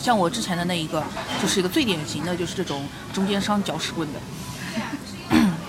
[0.00, 1.04] 像我之前的那一个，
[1.40, 4.18] 就是一个最典型的，就是这种中间商搅屎棍的。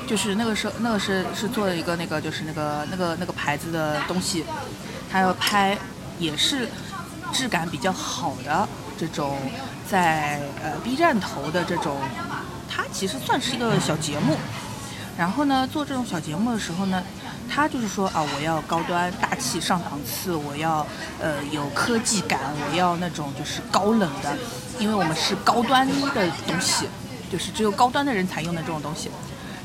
[0.07, 4.45] 就是那个时候，那个是是做了一个那个就是那个那个那个牌子的东西，
[5.11, 5.77] 他要拍
[6.17, 6.69] 也是
[7.33, 8.67] 质感比较好的
[8.97, 9.37] 这种
[9.85, 11.99] 在呃 B 站投的这种，
[12.69, 14.37] 它其实算是一个小节目。
[15.17, 17.03] 然后呢，做这种小节目的时候呢，
[17.49, 20.85] 他就是说啊，我要高端大气上档次，我要
[21.19, 24.37] 呃有科技感，我要那种就是高冷的，
[24.79, 26.87] 因为我们是高端的东西，
[27.31, 29.09] 就是只有高端的人才用的这种东西。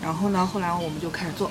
[0.03, 1.49] 然后呢，后来我们就开始做，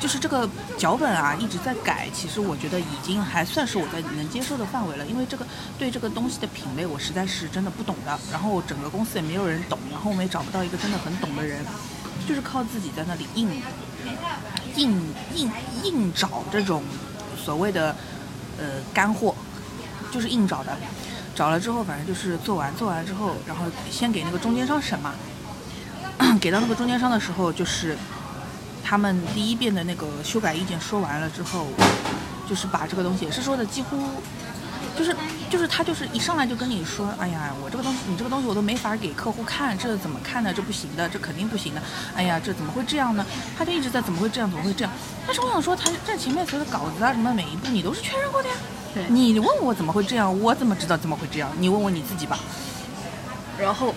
[0.00, 5.46] 就是这个脚本啊一直在改，其实我觉得已经还算是我在能接受的范围了，因为这个
[5.78, 11.62] 对这个东西的品类我实在是真的不懂的，然后整个公司也没有人懂，然后我们也找不到一个真的很懂的人，
[12.26, 13.50] 就是靠自己在那里硬
[14.76, 15.50] 硬硬
[15.82, 16.82] 硬找这种
[17.36, 17.94] 所谓的
[18.58, 19.34] 呃干货，
[20.10, 20.76] 就是硬找的，
[21.34, 25.14] 找了之后反正就是做完做完之后，然后先给那个中间商审嘛。
[26.40, 27.96] 给到那个中间商的时候，就是
[28.82, 31.66] 他们第一遍的那个修改意见说完了之后，
[32.48, 33.96] 就是把这个东西也是说的几乎，
[34.96, 35.16] 就是
[35.50, 40.52] 就是他就是一上来就跟你说，哎呀，我这个东西你这个东西我都没法给客户看，这怎么看呢？
[40.54, 41.82] 这不行的，这肯定不行的。
[42.14, 43.24] 哎呀，这怎么会这样呢？
[43.56, 44.92] 他就一直在怎么会这样，怎么会这样？
[45.26, 48.54] 但是我想说，他这前面所有的稿子啊，什么每一步你都是确认过的呀。
[48.94, 51.50] 对你问我怎么会这样，我怎么知道怎么会这样？
[51.58, 52.38] 你问问你自己吧。
[53.58, 53.94] 然后。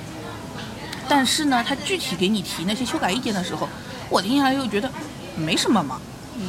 [1.09, 3.67] 但是呢，他具体给你提那些修改意见的时候，
[4.09, 4.89] 我听下来又觉得
[5.35, 5.99] 没什么嘛，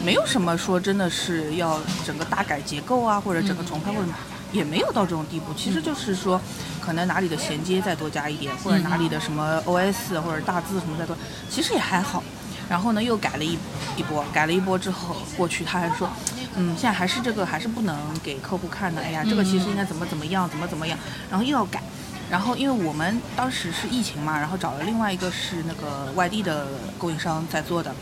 [0.05, 4.14] 没有什么说真的是要整个大改结构啊，或者整个重拍或者什么，
[4.53, 5.53] 也没有到这种地步。
[5.55, 6.40] 其实就是说，
[6.81, 11.16] 可能哪里的衔接再多加一点，或者哪里的什么 OS 或者大字什么再多，
[11.49, 12.23] 其实也还好。
[12.68, 13.57] 然后呢，又改了一
[13.97, 16.11] 一波，改了一波之后过去，他还说，
[16.57, 19.01] 嗯，现在还是这个还是不能给客户看的。
[19.01, 20.99] 哎呀，这个其实应该怎么怎么样，怎么怎么样，
[21.31, 21.83] 然后又要改。
[22.30, 26.66] 然后因为我们当时是疫情嘛，然后找了另外一个是那个外地的
[26.98, 27.94] 供应商在做的。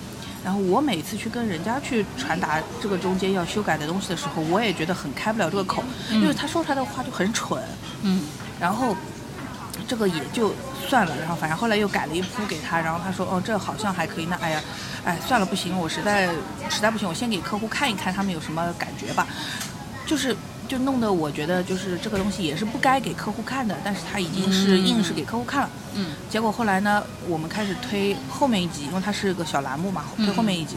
[0.44, 7.60] 然后我每次去跟人家去传达这个中间要修改的东西的时候，我也觉得很开不了这个口，因为他说出来的话就很蠢。
[8.02, 8.22] 嗯
[8.60, 8.96] 然后
[9.88, 10.54] 这个也就
[10.88, 14.62] 算了，然后反正后来又改了一铺给他，然后他说哦这好像还可以，那哎呀，
[15.04, 16.28] 哎算了不行，我实在
[16.70, 19.26] 实在不行，我先给客户看一看他们有什么感觉吧，
[20.06, 20.36] 就是
[20.68, 30.76] 就弄得我觉得就是这个东西也是不该给客户看的，但是他已经是硬是给客户看了，嗯结果后来呢，我们开始推后面一集，因为它是个小栏目嘛，推后面一集。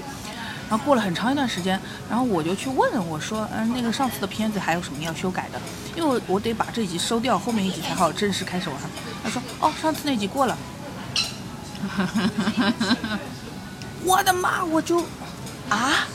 [0.69, 5.60] 然后过了很长一段时间，然后我就去问我说，嗯，那个上次的片子还有什么要修改的？
[5.95, 8.78] 因为我我得把这一集收掉，后面一集才好正式开始玩。
[9.23, 10.56] 他说，哦，上次那集过了。
[14.06, 14.63] 我的妈！
[14.63, 15.04] 我就
[15.69, 16.08] 啊，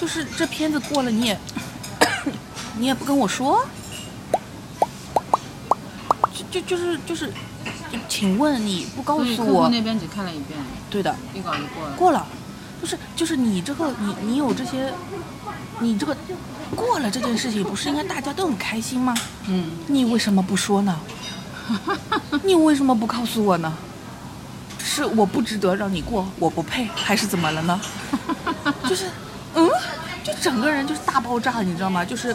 [0.00, 1.38] 就是这片子过了，你也
[2.78, 3.64] 你也不跟我说，
[6.32, 7.26] 就就就是就是，
[7.90, 9.68] 就请问你不告诉我？
[9.68, 11.96] 那边只看了一遍，对的，一稿就过了。
[11.96, 12.26] 过了，
[12.80, 14.92] 就是就是你这个你你有这些，
[15.80, 16.16] 你这个
[16.76, 19.12] 过了这件事情，不是应该大家都很开心吗？
[19.48, 20.98] 嗯，你为什么不说呢？
[22.44, 23.72] 你为什么不告诉我呢？
[24.78, 27.80] 是我不值得让你过，我不配，还是怎么了呢？
[28.88, 29.06] 就是，
[29.54, 29.68] 嗯，
[30.24, 32.04] 就整个人就是大爆炸，你知道吗？
[32.04, 32.34] 就是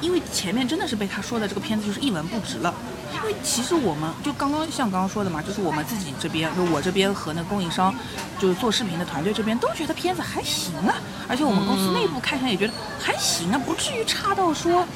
[0.00, 2.74] 因为前面真的是被他说的这个片子就是一文不值了。
[3.12, 7.94] 因为其实我们就刚刚像刚刚说的嘛，就是我们自己这边，就我这边和那供应商，
[8.38, 10.94] 就是做视频的团队这边都觉得片子还行啊，
[11.28, 14.86] 而且我们公司内部看起来也觉得还行啊，不至于差到说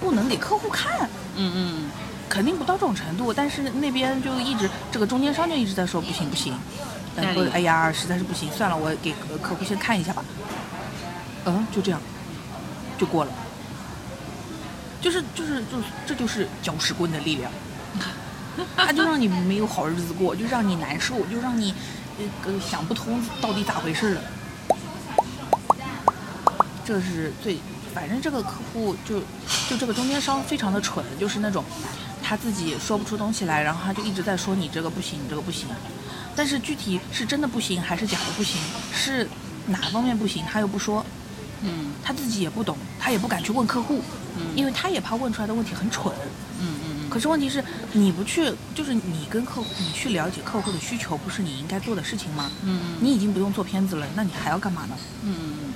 [0.00, 1.10] 不能给客户看。
[1.36, 1.90] 嗯嗯，
[2.28, 6.54] 肯定不到这种程度，但是那边就一直这个中间商就一直在说不行不行，
[7.16, 10.24] 然后哎呀实在是不行，算了，我给客客户先看一下吧。
[11.44, 12.00] 嗯，就这样，
[12.96, 13.32] 就过了。
[15.00, 17.50] 就是就是就这就是搅屎棍的力量，
[18.76, 21.72] 他就让你没有好日子过，就让你难受，就让你
[22.18, 24.22] 呃呃想不通到底咋回事了。
[26.84, 27.58] 这是最，
[27.94, 29.20] 反正这个客户就
[29.68, 31.64] 就这个中间商非常的蠢，就是那种
[32.22, 35.68] 他自己说不出东西来，然后他就一直在说你这个不行，你这个不行，
[36.34, 38.60] 但是具体是真的不行还是假的不行，
[38.92, 39.28] 是
[39.66, 41.04] 哪方面不行他又不说，
[41.62, 44.02] 嗯他自己也不懂，他也不敢去问客户，
[44.54, 46.14] 因为他也怕问出来的问题很蠢。
[46.60, 52.50] 嗯嗯嗯可是问题是，你不去，就是你跟客户，你去了解客户的需求，不是你应该做的事情吗？
[52.64, 54.96] 嗯你已经不用做片子了，那你还要干嘛呢？
[55.22, 55.72] 嗯嗯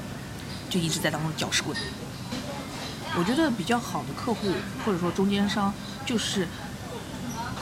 [0.69, 1.77] 就一直在当中搅屎棍。
[3.17, 4.49] 我觉得比较好的客户
[4.85, 5.73] 或者说中间商，
[6.07, 6.49] 就是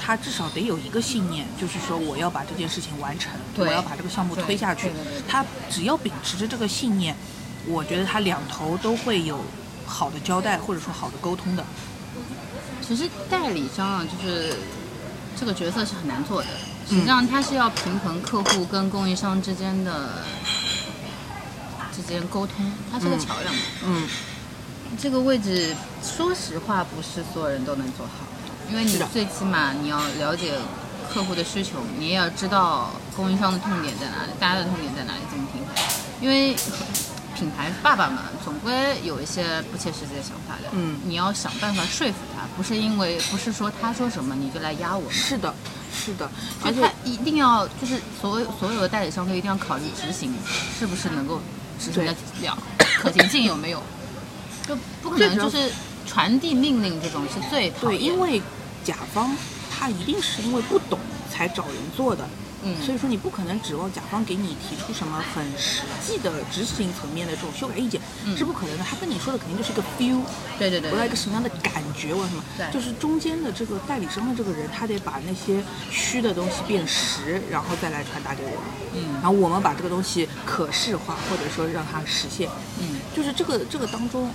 [0.01, 4.91] 他至少得有一个信念，就是说我要把这件事情完成，我要把这个项目推下去。
[5.29, 7.17] 他只要秉持着这个信念，
[7.67, 9.41] 我觉得他两头都会有
[9.87, 11.65] 好的交代或者说好的沟通的。
[12.81, 14.55] 其实代理商啊，就是
[15.39, 16.49] 这个角色是很难做的。
[16.49, 20.25] 嗯实际上，他是要平衡客户跟供应商之间的
[21.95, 23.61] 之间沟通，他是个嗯桥梁嘛。
[23.85, 24.09] 嗯，
[25.01, 28.27] 这个位置，说实话，不是所有人都能做好，
[28.69, 30.55] 因为你最起码你要了解
[31.15, 35.73] 客户的需求，你也要知道供应商的痛点在哪里，大家的痛点在哪里，怎么平衡。
[36.21, 36.57] 因为
[37.41, 40.69] 品牌爸爸们，总归有一些不切实际的想法的。
[40.73, 41.01] 嗯。
[41.07, 45.11] 你要想办法说服他，不是因为不是说他说什么你就来压我们。
[45.11, 45.55] 是的，
[45.91, 46.31] 是的，
[46.63, 50.35] 而且一定要就是所有所有的代理商都一定要考虑执行
[50.79, 51.41] 是不是能够
[51.79, 52.59] 执行得了，
[52.99, 53.83] 可行性有没有，
[54.69, 55.73] 就不可能就是
[56.07, 58.43] 传递命令这种是最讨对，因为
[58.85, 59.35] 甲方
[59.71, 60.99] 他一定是因为不懂
[61.33, 62.29] 才找人做的，
[62.63, 62.77] 嗯。
[62.85, 68.37] 所以说你不可能指望甲方给你提出什么很实际的执行层面的这种修改意见，嗯。
[68.37, 68.85] 是不可能的。
[68.85, 70.21] 他跟你说的肯定就是一个 feel，
[70.59, 72.71] 对对对我要一个什么样的感觉，我什么，对。
[72.73, 78.61] 就是中间的这个代理商的这个人，他得把那些虚的东西变实，然后再来传达给我们，
[78.95, 79.15] 嗯。
[79.15, 82.49] 然后我们把这个东西可视化，或者说让它实现，
[82.81, 83.01] 嗯。
[83.15, 84.31] 就是这个这个当中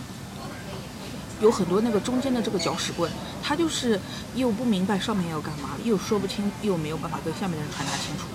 [1.45, 3.07] 有很多那个中间的这个搅屎棍，
[3.43, 3.99] 他就是
[4.33, 8.25] 又不明白上面要干嘛，又说不清，又没有办法跟下面的人传达清楚。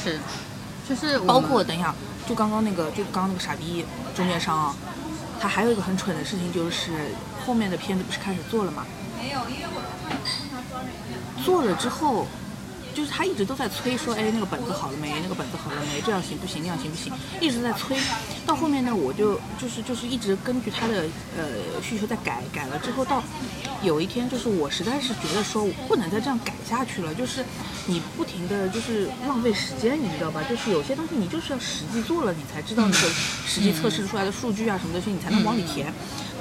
[0.00, 0.20] 是，
[0.88, 1.92] 就是包括等一下，
[2.28, 4.76] 就刚刚那个，就刚刚那个傻逼中间商啊，
[5.40, 6.92] 他还有一个很蠢的事情，就是
[7.44, 8.86] 后面的片子不是开始做了嘛？
[9.18, 10.16] 没有，因为我看
[10.52, 11.44] 他装着一样。
[11.44, 12.28] 做了之后，
[12.94, 15.14] 就是他一直都在催说，哎，那个本子好了没？
[15.22, 16.00] 那个本子好了没？
[16.00, 16.62] 这样行不行？
[16.62, 17.12] 那样行不行？
[17.40, 17.96] 一直在催。
[18.46, 21.04] 到后面呢，我就就是就是一直根据他的
[21.36, 23.22] 呃需求在改，改了之后到
[23.82, 27.44] 有一天，就是我实在是觉得说我不能再这样改下去了，就是
[27.86, 30.42] 你不停的就是浪费时间，你知道吧？
[30.48, 33.08] 就是有些东西你就是要实际做了，你才知道那个
[33.46, 35.92] 实际测试出来的数据啊什么东西，你才能往里填，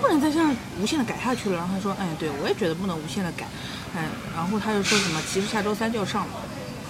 [0.01, 1.57] 不能再这样无限的改下去了。
[1.57, 3.47] 然后他说，哎，对我也觉得不能无限的改，
[3.95, 6.33] 哎，然后他就说什么，其实下周三就要上了，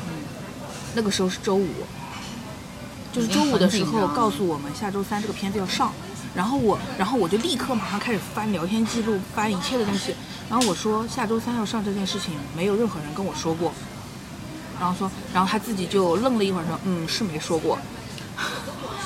[0.07, 0.23] 嗯，
[0.95, 1.67] 那个时候是周五。
[3.12, 5.91] 就是周五的时候告诉我们下周三这个片子要上，
[6.35, 10.13] 然后我，然后我就立刻马上开始翻聊天记录，翻一切的东西，
[10.47, 13.73] 然后我说下周三要上这件事情没有任何人跟我说过，
[14.79, 17.79] 然后说，然后他自己就愣了一会儿说，嗯，是没说过。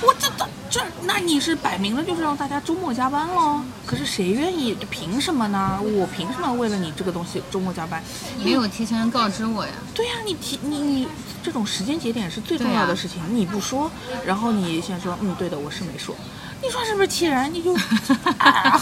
[0.06, 3.62] 我这这这，那你是摆明了就是让大家周末加班喽？
[3.86, 4.76] 可是谁愿意？
[4.90, 5.80] 凭什么呢？
[5.82, 8.04] 我凭什么为了你这个东西周末加班？
[8.44, 9.72] 没有提前告知我呀。
[9.94, 11.08] 对呀、你提你你
[11.42, 13.90] 这种时间节点是最重要的事情，你不说，
[14.26, 16.16] 然后你先说，嗯，对的，我是没说，
[16.62, 17.54] 你说是不是气人？
[17.54, 17.74] 你就，
[18.40, 18.82] 啊、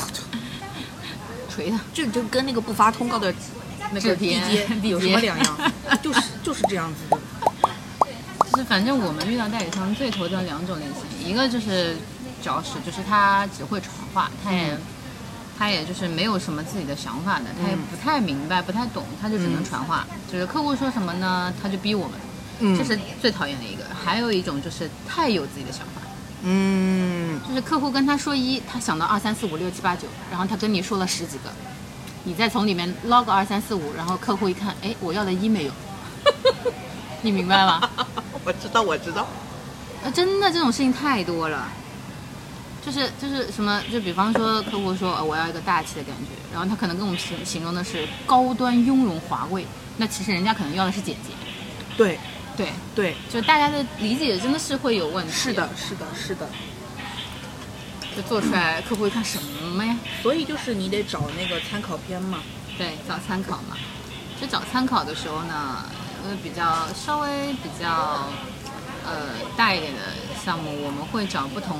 [1.54, 1.80] 锤他！
[1.94, 3.34] 就就跟那个不发通告的
[3.92, 5.72] 那个地接地有什么两样？
[6.02, 7.20] 就是就是这样子的。
[8.52, 11.96] 就是反正我们遇到代理商最头疼两种类型，一个就是
[12.42, 14.78] 搅屎，就是他只会传话，他也、
[15.58, 20.06] 他也就是没有什么自己的想法的，他也不太明白、不太懂，他就只能传话。
[20.32, 22.20] 就是客户说什么呢，他就逼我们，
[22.60, 22.78] 嗯。
[22.78, 23.84] 这是最讨厌的一个。
[24.04, 26.02] 还有一种就是太有自己的想法，
[26.44, 31.50] 嗯，就是客户跟他说一，他想到二三四五六七八九，然后他跟你说了十几个，
[32.26, 35.72] 你再从里面捞个二三四五，然后客户一看，哎，我要的一没有，
[37.22, 37.88] 你明白吗？
[38.44, 39.28] 我知道，我知道。
[40.04, 41.70] 啊，真的这种事情太多了，
[42.84, 49.66] 就是就是什么，就比方说客户说、呃、我要一个大气的感觉，然后他可能跟我们形形容的是高端雍容华贵，
[49.98, 51.30] 那其实人家可能要的是简洁。
[51.96, 52.18] 对
[52.58, 55.32] 对，对，就大家的理解真的是会有问题。
[55.32, 56.50] 是的，，是的，是的。
[58.16, 59.96] 就做出来，客户会看什么呀？
[60.22, 62.40] 所以就是你得找那个参考片嘛。
[62.78, 63.78] 对，找参考嘛。
[64.42, 65.86] 就找参考的时候呢，
[66.24, 68.30] 呃，比较稍微比较
[69.06, 70.00] 呃大一点的
[70.44, 71.80] 项目，我们会找不同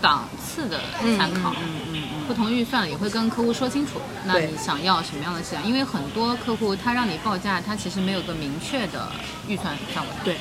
[0.00, 0.80] 档次的
[1.18, 1.50] 参考。
[1.50, 5.66] 嗯嗯嗯不同预算也会跟客户说清楚，那你想要什么样的质量？
[5.66, 9.08] 因为很多客户他让你报价，他其实没有个明确的
[9.48, 10.10] 预算范围。
[10.24, 10.36] 对，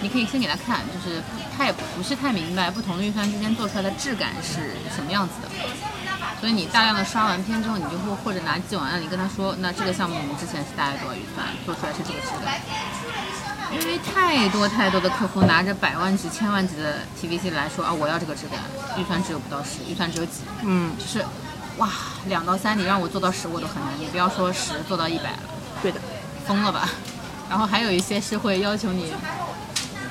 [0.00, 1.22] 你可以先给他看，就是
[1.56, 5.48] 他也不是太明白不同的预算之间做出来的质感是什么样子的。
[6.40, 12.58] 所以你大量的刷完片之后，你就会或者拿既往案例跟他说，那这个项目我们之前是大概多少预算，做出来是这个质感。
[13.70, 18.58] 因为太多太多的客户拿着百万级、千万级的 TVC 来说啊，我要这个质感，
[18.98, 21.24] 预算只有不到十，预算只有几，嗯，就是
[21.76, 21.88] 哇，
[22.26, 25.38] 两到三你让我做到十我都很难，你不要说十做到一百了，
[25.82, 26.00] 对的。
[26.46, 26.88] 疯了吧？
[27.48, 29.12] 然后还有一些是会要求你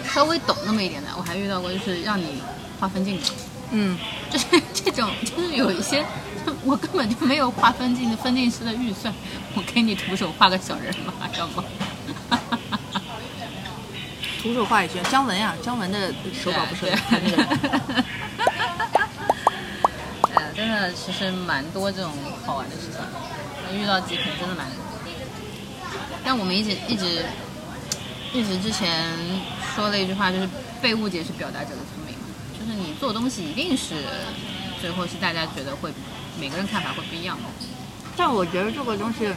[0.06, 2.42] 稍微懂那么一点的，我还遇到过就是让你
[2.80, 3.28] 画分镜的，
[3.72, 3.98] 嗯，
[4.32, 6.06] 就 是这种就是有一些
[6.64, 9.14] 我根本就没有画分镜的分镜师的预算，
[9.56, 11.64] 我给你徒手画个小人吧，要不？
[14.42, 15.04] 徒手画也行。
[15.12, 17.44] 姜文呀，姜文的手稿不是对拍那个。
[20.36, 22.12] 呃，真的其实蛮多这种
[22.46, 23.02] 好玩的事情，
[23.78, 24.76] 遇到几可能真的蛮多。
[26.24, 27.26] 但我们一直一直
[28.34, 29.06] 一直之前
[29.76, 30.48] 说了一句话，就是
[30.82, 32.09] 被误解是表达者的聪明嘛，
[32.70, 33.96] 就是你做东西一定是
[34.80, 35.92] 最后是大家觉得会
[36.40, 37.44] 每个人看法会不一样的。
[38.16, 39.34] 但我觉得这个东西，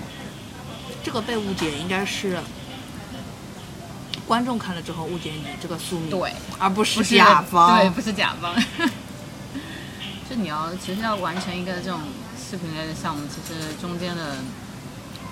[1.02, 2.38] 这个被误解应该是
[4.26, 7.78] 观众看了之后误解你这个宿命，对，而不是甲方。
[7.78, 8.54] 对，不是甲方。
[10.28, 12.00] 就你要其实要完成一个这种
[12.36, 14.36] 视频类的项目，其实中间的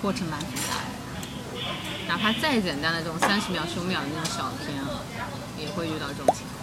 [0.01, 1.61] 过程蛮复杂的。
[2.07, 5.05] 哪怕再简单的这种三十秒、十五秒的那种小片啊，
[5.59, 6.60] 也会遇到这种情况。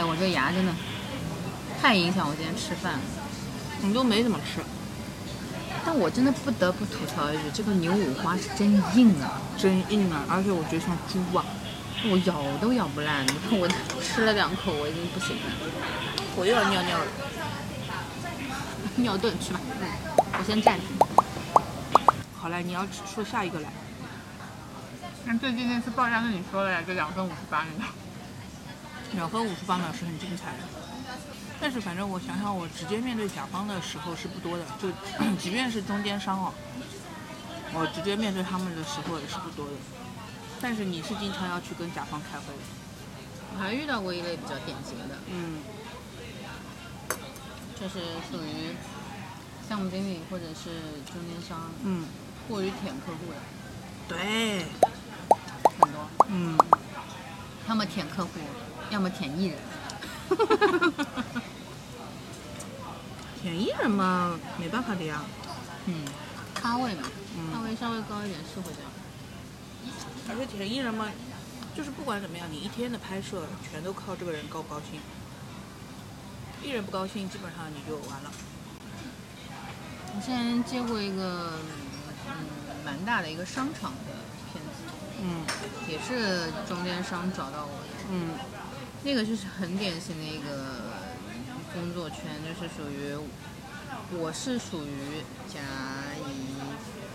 [0.00, 0.72] 哎，我这个牙真的
[1.78, 3.00] 太影响我今天吃饭了。
[3.82, 4.62] 你都没怎么吃，
[5.84, 9.42] 但我真的不得不吐槽一句，这个牛五花是真硬啊！
[9.58, 10.24] 真硬啊！
[10.26, 11.44] 而且我觉得像猪啊，
[12.10, 13.26] 我咬都咬不烂。
[13.26, 13.68] 你看我
[14.00, 15.42] 吃了两口，我已经不行了。
[16.34, 17.04] 我又要尿尿了。
[18.96, 19.60] 尿遁去吧。
[19.82, 19.86] 嗯，
[20.38, 20.88] 我先暂停。
[22.40, 23.68] 好嘞，你要说下一个来。
[25.26, 27.92] 那最近那次报价跟你说了呀，就两分五十八那个。
[29.14, 30.58] 两分五十八秒是很精彩的，
[31.60, 34.88] 但是反正我想想，我直接面对甲方的时候是不多的，就
[35.38, 36.52] 即便是中间商哦，
[37.74, 39.72] 我直接面对他们的时候也是不多的。
[40.60, 42.62] 但是你是经常要去跟甲方开会的，
[43.54, 45.58] 我还遇到过一类比较典型的，嗯
[47.80, 48.00] 就是
[48.30, 48.76] 属于
[49.66, 50.70] 项目经理或者是
[51.10, 52.06] 中间商嗯，
[52.46, 53.38] 过于舔客户的。
[54.06, 54.66] 对，
[55.80, 56.58] 很多，嗯，
[57.66, 58.30] 他们舔客户，
[58.90, 59.58] 要么舔艺人。
[63.42, 65.22] 舔艺人嘛，没办法的呀。
[65.86, 66.04] 嗯，
[66.54, 68.90] 咖位嘛，嗯咖位稍微高一点是会这样。
[70.28, 71.06] 而且舔艺人嘛，
[71.74, 75.00] 就是不管怎么样，你一天的拍摄全都靠这个人高不高兴。
[76.62, 78.30] 艺人不高兴，基本上你就完了。
[80.14, 81.52] 我之前接过一个
[82.28, 82.44] 嗯
[82.84, 84.12] 蛮大的一个商场的
[84.52, 84.82] 片子，
[85.22, 85.46] 嗯
[85.88, 87.88] 也是中间商找到我的。
[88.12, 88.36] 嗯
[89.02, 90.92] 那个就是很典型的一个
[91.72, 93.16] 工作圈，就是属于
[94.12, 95.58] 我是属于甲
[96.28, 96.56] 乙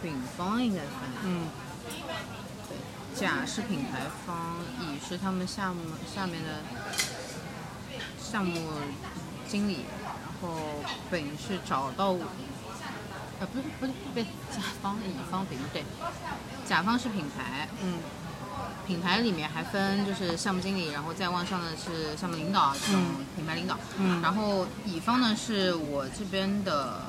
[0.01, 1.47] 丙方应该算，嗯。
[2.67, 5.83] 对，甲是品牌方，乙是他们项目
[6.13, 6.63] 下面的
[8.19, 8.59] 项目
[9.47, 10.57] 经理，然后
[11.11, 12.25] 丙是找到我，
[13.39, 15.83] 呃不是不是不是甲方乙方丙对，
[16.67, 17.99] 甲方是品牌，嗯
[18.85, 23.25] 品牌里面还分就是项目经理，然后再往上的是项目领导这种嗯。
[23.35, 24.21] 品牌领导，嗯。
[24.21, 27.01] 然后乙方呢是我这边的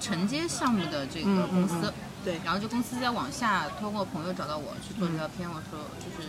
[0.00, 1.94] 承接项目的这个嗯公司，嗯嗯
[2.24, 2.40] 对。
[2.44, 6.28] 然后这公司再往下通过朋友找到我去做这条片，我说就是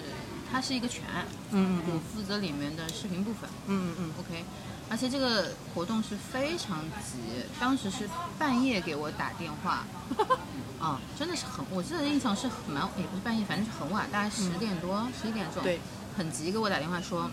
[0.52, 1.82] 它是一个全案，嗯。
[1.88, 4.46] 我负责里面的视频部分嗯嗯嗯，OK，
[4.90, 8.08] 而且这个活动是非常急，当时是
[8.38, 9.84] 半夜给我打电话。
[10.80, 15.80] 啊，真的是很，我记得印象是很蛮，也不是半夜，反正是很晚，大概十点多、十一点钟，对，
[16.16, 17.32] 很急给我打电话说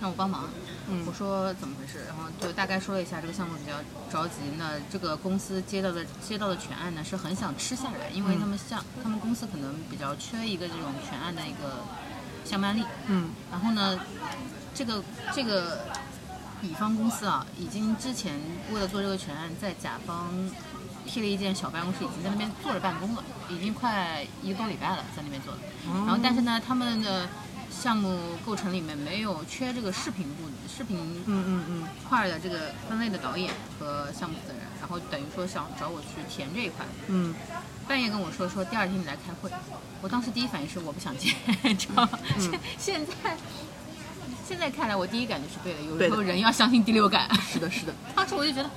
[0.00, 0.48] 让我帮忙。
[0.88, 3.76] 嗯我说怎么回事，然后就大概说了一下这个项目比较
[4.10, 11.84] 着急，那这个公司接到的接到的全案呢是很想吃下来，因为他们项、他们公司可能比较缺一个这种全案的一个
[12.44, 14.00] 项目案例，嗯然后呢，
[14.74, 15.02] 这个
[15.34, 15.80] 这个
[16.62, 18.38] 乙方公司啊，已经之前
[18.72, 20.28] 为了做这个全案，在甲方
[21.06, 25.60] 批了一间小办公室，已经在那边坐着办公了，已经快一个多礼拜了，在那边做的。
[26.06, 27.28] 然后，但是呢，他们的
[27.70, 36.84] 项目构成里面没有缺这个视频部、视频嗯嗯嗯块的这个分类的导演和项目负责人，然后等于说想找我去填这一块。
[37.08, 37.34] 嗯
[37.88, 39.50] 半夜跟我说说第二天你来开会，
[40.00, 41.34] 我当时第一反应是我不想见，
[41.64, 42.18] 你知道吗？
[42.38, 43.36] 现、现在
[44.50, 47.32] 现在看来，我第一感觉是对的，有时候人要相信第六感。
[47.40, 47.94] 是的，是的。
[48.16, 48.68] 当时我就觉得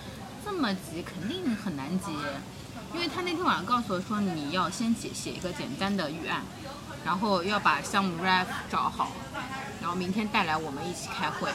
[0.46, 2.12] 这么急肯定很难急，
[2.94, 6.44] 因为他那天晚上告诉我说你要先写写一个简单的预案，
[7.04, 9.14] 然后要把项目 ref 找好，
[9.82, 11.50] 然后明天带来我们一起开会。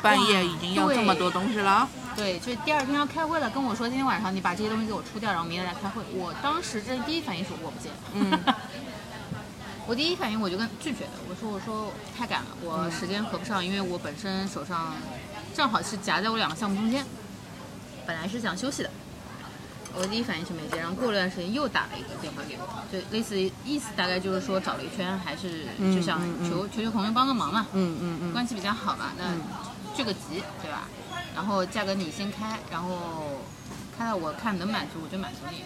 [0.00, 1.88] 半夜已经要这么多东西了。
[2.14, 6.00] 对，就是第二天要开会了，跟我说今天晚上你把这些东西给我出掉，然后明天来开会。
[6.12, 8.30] 我当时这第一反应是我不接，嗯，
[9.88, 14.94] 我第一反应我就跟拒绝的，我说我说太赶了，我时间合不上，因为我本身手上
[15.54, 17.06] 正好是夹在我两个项目中间，
[18.06, 18.90] 本来是想休息的。
[19.94, 29.24] 我第一反应是没接，然后过了段时间又打了一个电话给我，就类似于意思大概就是说找了一圈，还是就想求求求朋友帮个忙嘛，嗯嗯嗯关系比较好嘛，那
[29.96, 30.86] 聚个集对吧？
[31.34, 33.40] 然后价格你先开，然后
[33.96, 35.64] 开到我看能满足我就满足你。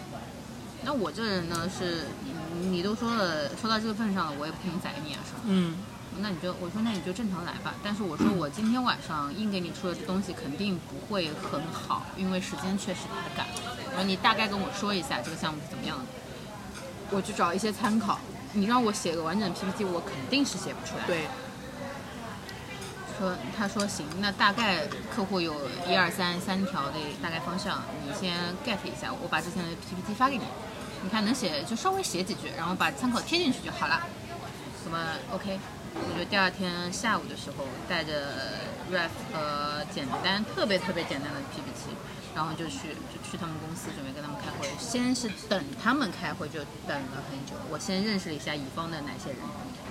[0.85, 5.39] 那我这人呢是，嗯你都说了，说到这个份上了，我也不可能宰你啊，是吧？
[5.45, 5.77] 嗯
[6.19, 7.73] 那你就我说那你就正常来吧。
[7.83, 13.47] 但是我说我今天晚上硬给你出的东西肯定不会很好，因为时间确实太赶。
[13.89, 16.05] 然后你大概跟我说一下这个项目是怎么样的，
[17.09, 18.19] 我去找一些参考。
[18.53, 21.07] 你让我写个完整的 PPT，我肯定是写不出来。
[21.07, 21.25] 对，
[23.17, 25.55] 说他说行，那大概客户有
[25.89, 30.43] 一二三三条的大概方向，你先 get 一下，我把之前的 PPT 发给你，
[31.03, 34.01] 你看能写就稍微写几句，然后把参考贴进去就好了。
[34.85, 34.97] 那么
[35.31, 35.59] OK，
[35.95, 38.27] 我就第二天下午的时候带着
[38.91, 41.95] ref 和简单特别特别简单的 PPT，
[42.33, 44.67] 然后就去就去他们公司准备跟他们开会。
[44.79, 49.39] 先是等他们开会就等了很久，我先认识了一下乙方的哪些人，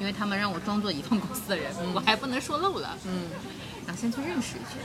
[0.00, 2.96] 因为他们让我装作乙方公司的人，我还不能说漏了。
[3.04, 3.30] 嗯
[3.84, 4.78] 然后先去认识一下，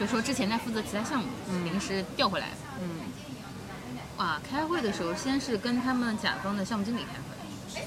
[0.00, 1.28] 就说之前在负责其他项目，
[1.64, 2.48] 临时调回来。
[2.80, 3.11] 嗯
[4.22, 7.84] 哇，开会的时候先是跟他们甲方的项目经理开会，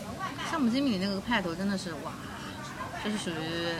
[0.51, 2.11] 项目经理那个派头真的是哇，
[3.01, 3.73] 就是属于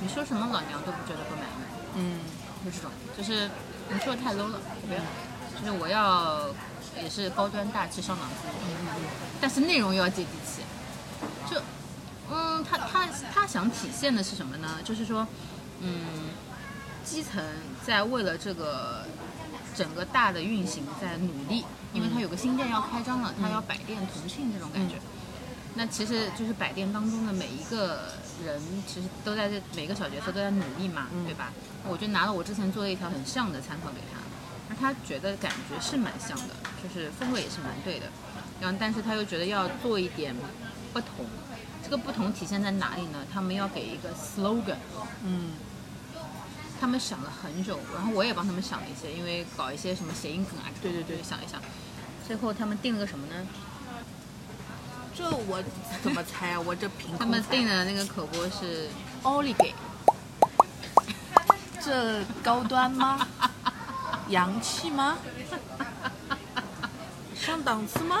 [0.00, 2.20] 你说什么老娘都不觉得不满意，嗯。
[2.64, 3.48] 就这种，就是
[3.88, 5.00] 你说的太 low 了，我不要，
[5.60, 6.48] 就是我要
[7.00, 8.48] 也是高端大气上档次，
[9.40, 10.62] 但是内容又要接地气，
[11.48, 11.62] 就
[12.28, 14.80] 嗯，他他他想体现的是什么呢？
[14.82, 15.24] 就是说，
[15.80, 16.30] 嗯，
[17.04, 17.40] 基层
[17.86, 19.04] 在为了这个
[19.78, 21.64] 整个大的运行在努力，
[21.94, 24.96] 因为它有个新店要开张了，它要百店同庆这种感觉。
[25.76, 28.14] 那其实就是百店当中的每一个
[28.44, 31.52] 人，其实都在这每个小角色都在努力嘛，对吧？
[31.86, 34.18] 我就拿了我之前做的一条很像的参考给他，
[34.68, 38.06] 那他觉得感觉是蛮像的，就是风格也是蛮对的，
[38.60, 40.34] 然后但是他又觉得要做一点
[40.92, 41.24] 不同，
[41.84, 43.18] 这个不同体现在哪里呢？
[43.32, 44.74] 他们要给一个 slogan，
[45.22, 45.52] 嗯
[46.80, 51.60] 他们想了很久，然后我也帮他们想了一些，因为搞一些什么谐音梗啊，对对对想一想。
[52.26, 53.46] 最后他们定了个什么呢？
[55.16, 55.62] 这我
[56.02, 56.60] 怎么猜啊？
[56.60, 58.88] 我这凭他们定的那个口播是
[59.24, 59.74] 奥利给，
[61.82, 63.26] 这高端吗？
[64.28, 65.18] 洋气吗？
[67.34, 68.18] 上档次吗？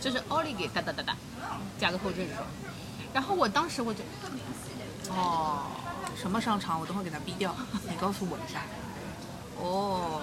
[0.00, 1.16] 就是奥利给哒哒哒哒，
[1.80, 2.44] 加个后缀说。
[3.12, 4.00] 然后我当时我就
[5.10, 5.66] 哦，
[6.22, 6.78] 什么商场？
[6.78, 7.52] 我等会儿给他毙掉，
[7.90, 8.62] 你告诉我一下。
[9.58, 10.22] 哦，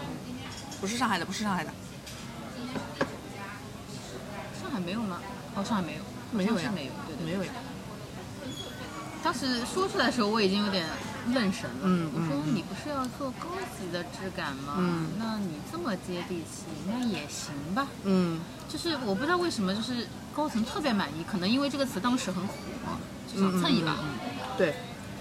[0.80, 1.70] 不是上海的，不是上海的，
[4.62, 5.20] 上海没有吗？
[5.56, 7.52] 哦，上海没有，没有呀没有，对对没有呀。
[9.22, 10.88] 当时说出来的时候，我已经有点
[11.34, 11.82] 愣神了。
[11.84, 14.76] 嗯我说嗯嗯你不是要做高级的质感吗？
[14.78, 17.86] 嗯那你这么接地气，那也行吧。
[18.06, 18.40] 嗯
[18.70, 22.54] 就是我不知道为什么，就是高层特别满意，可能因为这个词当时很火，
[23.34, 23.98] 就想蹭一把，
[24.58, 24.74] 对，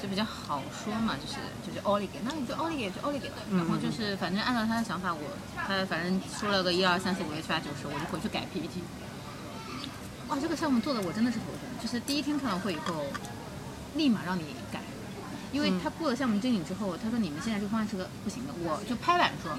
[0.02, 1.36] 就比较好说嘛，就是
[1.66, 5.20] 就是奥利给，那你就奥利给就奥利给，嗯然后就是反正按照他的想法，我
[5.56, 8.82] 他反正说了个一二三四五六七八九十，我就回去改 PPT。
[10.28, 13.04] 哇，这个项目做的我真的是头疼，就是第一天开完会以后，
[13.94, 14.80] 立马让你改。
[15.50, 19.50] 因为嗯他过了项目经理之后，他说你们现在这个方案是个不行的，我就拍板说，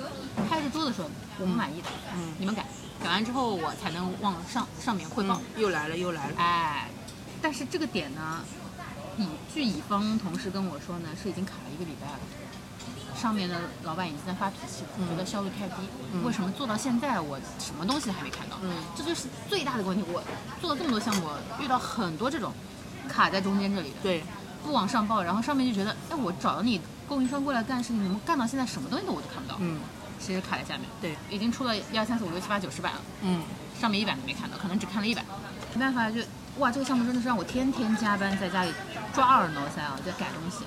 [0.47, 1.09] 拍着桌子说
[1.39, 2.63] 我不满意的，嗯你们改，
[3.03, 5.41] 改完之后我才能往上上面汇报。
[5.55, 6.35] 嗯，又来了又来了。
[6.37, 6.87] 哎，
[7.41, 8.45] 但是这个点呢，
[9.19, 12.19] 乙据乙方同事跟我说呢，是已经卡了一个礼拜了。
[13.19, 15.75] 上面的老板已经在发脾气了，觉得效率太低。
[16.13, 18.55] 嗯为什么做到现在我什么东西还没看到？
[18.61, 20.03] 嗯这就是最大的问题。
[20.07, 20.23] 我
[20.61, 21.27] 做了这么多项目，
[21.59, 22.53] 遇到很多这种
[23.09, 24.23] 卡在中间这里的，对，
[24.63, 29.57] 不往上报，然后上面就觉得，哎，我找了你供应商过来干事情，你们干到现在什么东西都我都看不到。
[29.59, 29.79] 嗯
[30.17, 33.01] 其实卡在下面，对，已经出了一二三四五六七八九十版了。
[33.23, 33.43] 嗯
[33.79, 35.25] 上面一版都没看到，可能只看了一版。
[35.73, 36.21] 没办法，就
[36.57, 38.73] 哇，这个项目真的是让我天天加班，在家里
[39.13, 40.65] 抓耳挠腮啊，在改东西，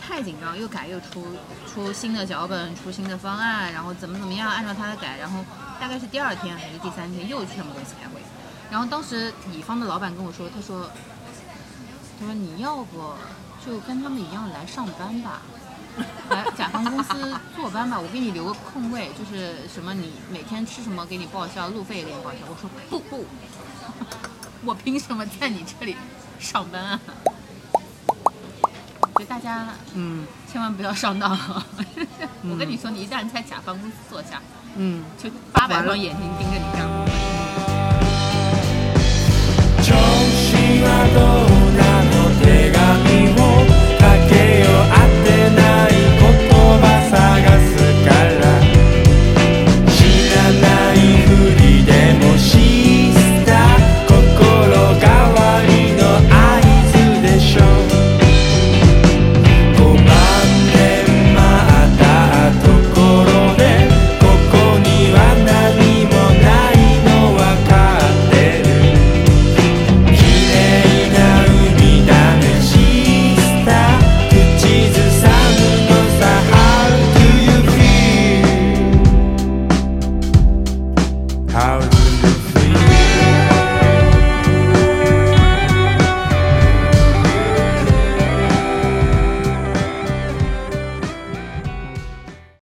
[0.00, 1.26] 太紧张，又改又出
[1.66, 5.44] 出新的脚本，出新的方案，然后怎么怎么样，按照他的改，然后
[5.80, 8.20] 大概是第二天还是第三天又去他们公司开会，
[8.70, 10.90] 然后当时乙方的老板跟我说，他说，
[12.18, 13.14] 他说你要不
[13.64, 15.42] 就跟他们一样来上班吧。
[16.30, 22.38] 来甲方公司坐班吧，我给你留个空位，就是什么你每天吃什么给你报销，路费也给你报销。
[22.48, 23.26] 我说不不，
[24.64, 25.96] 我凭什么在你这里
[26.38, 27.00] 上班啊。
[29.18, 31.36] 就大家，嗯，千万不要上当。
[32.48, 34.40] 我跟你说，你一旦在甲方公司坐下，
[34.76, 37.04] 嗯，就八百双眼睛盯着你干活。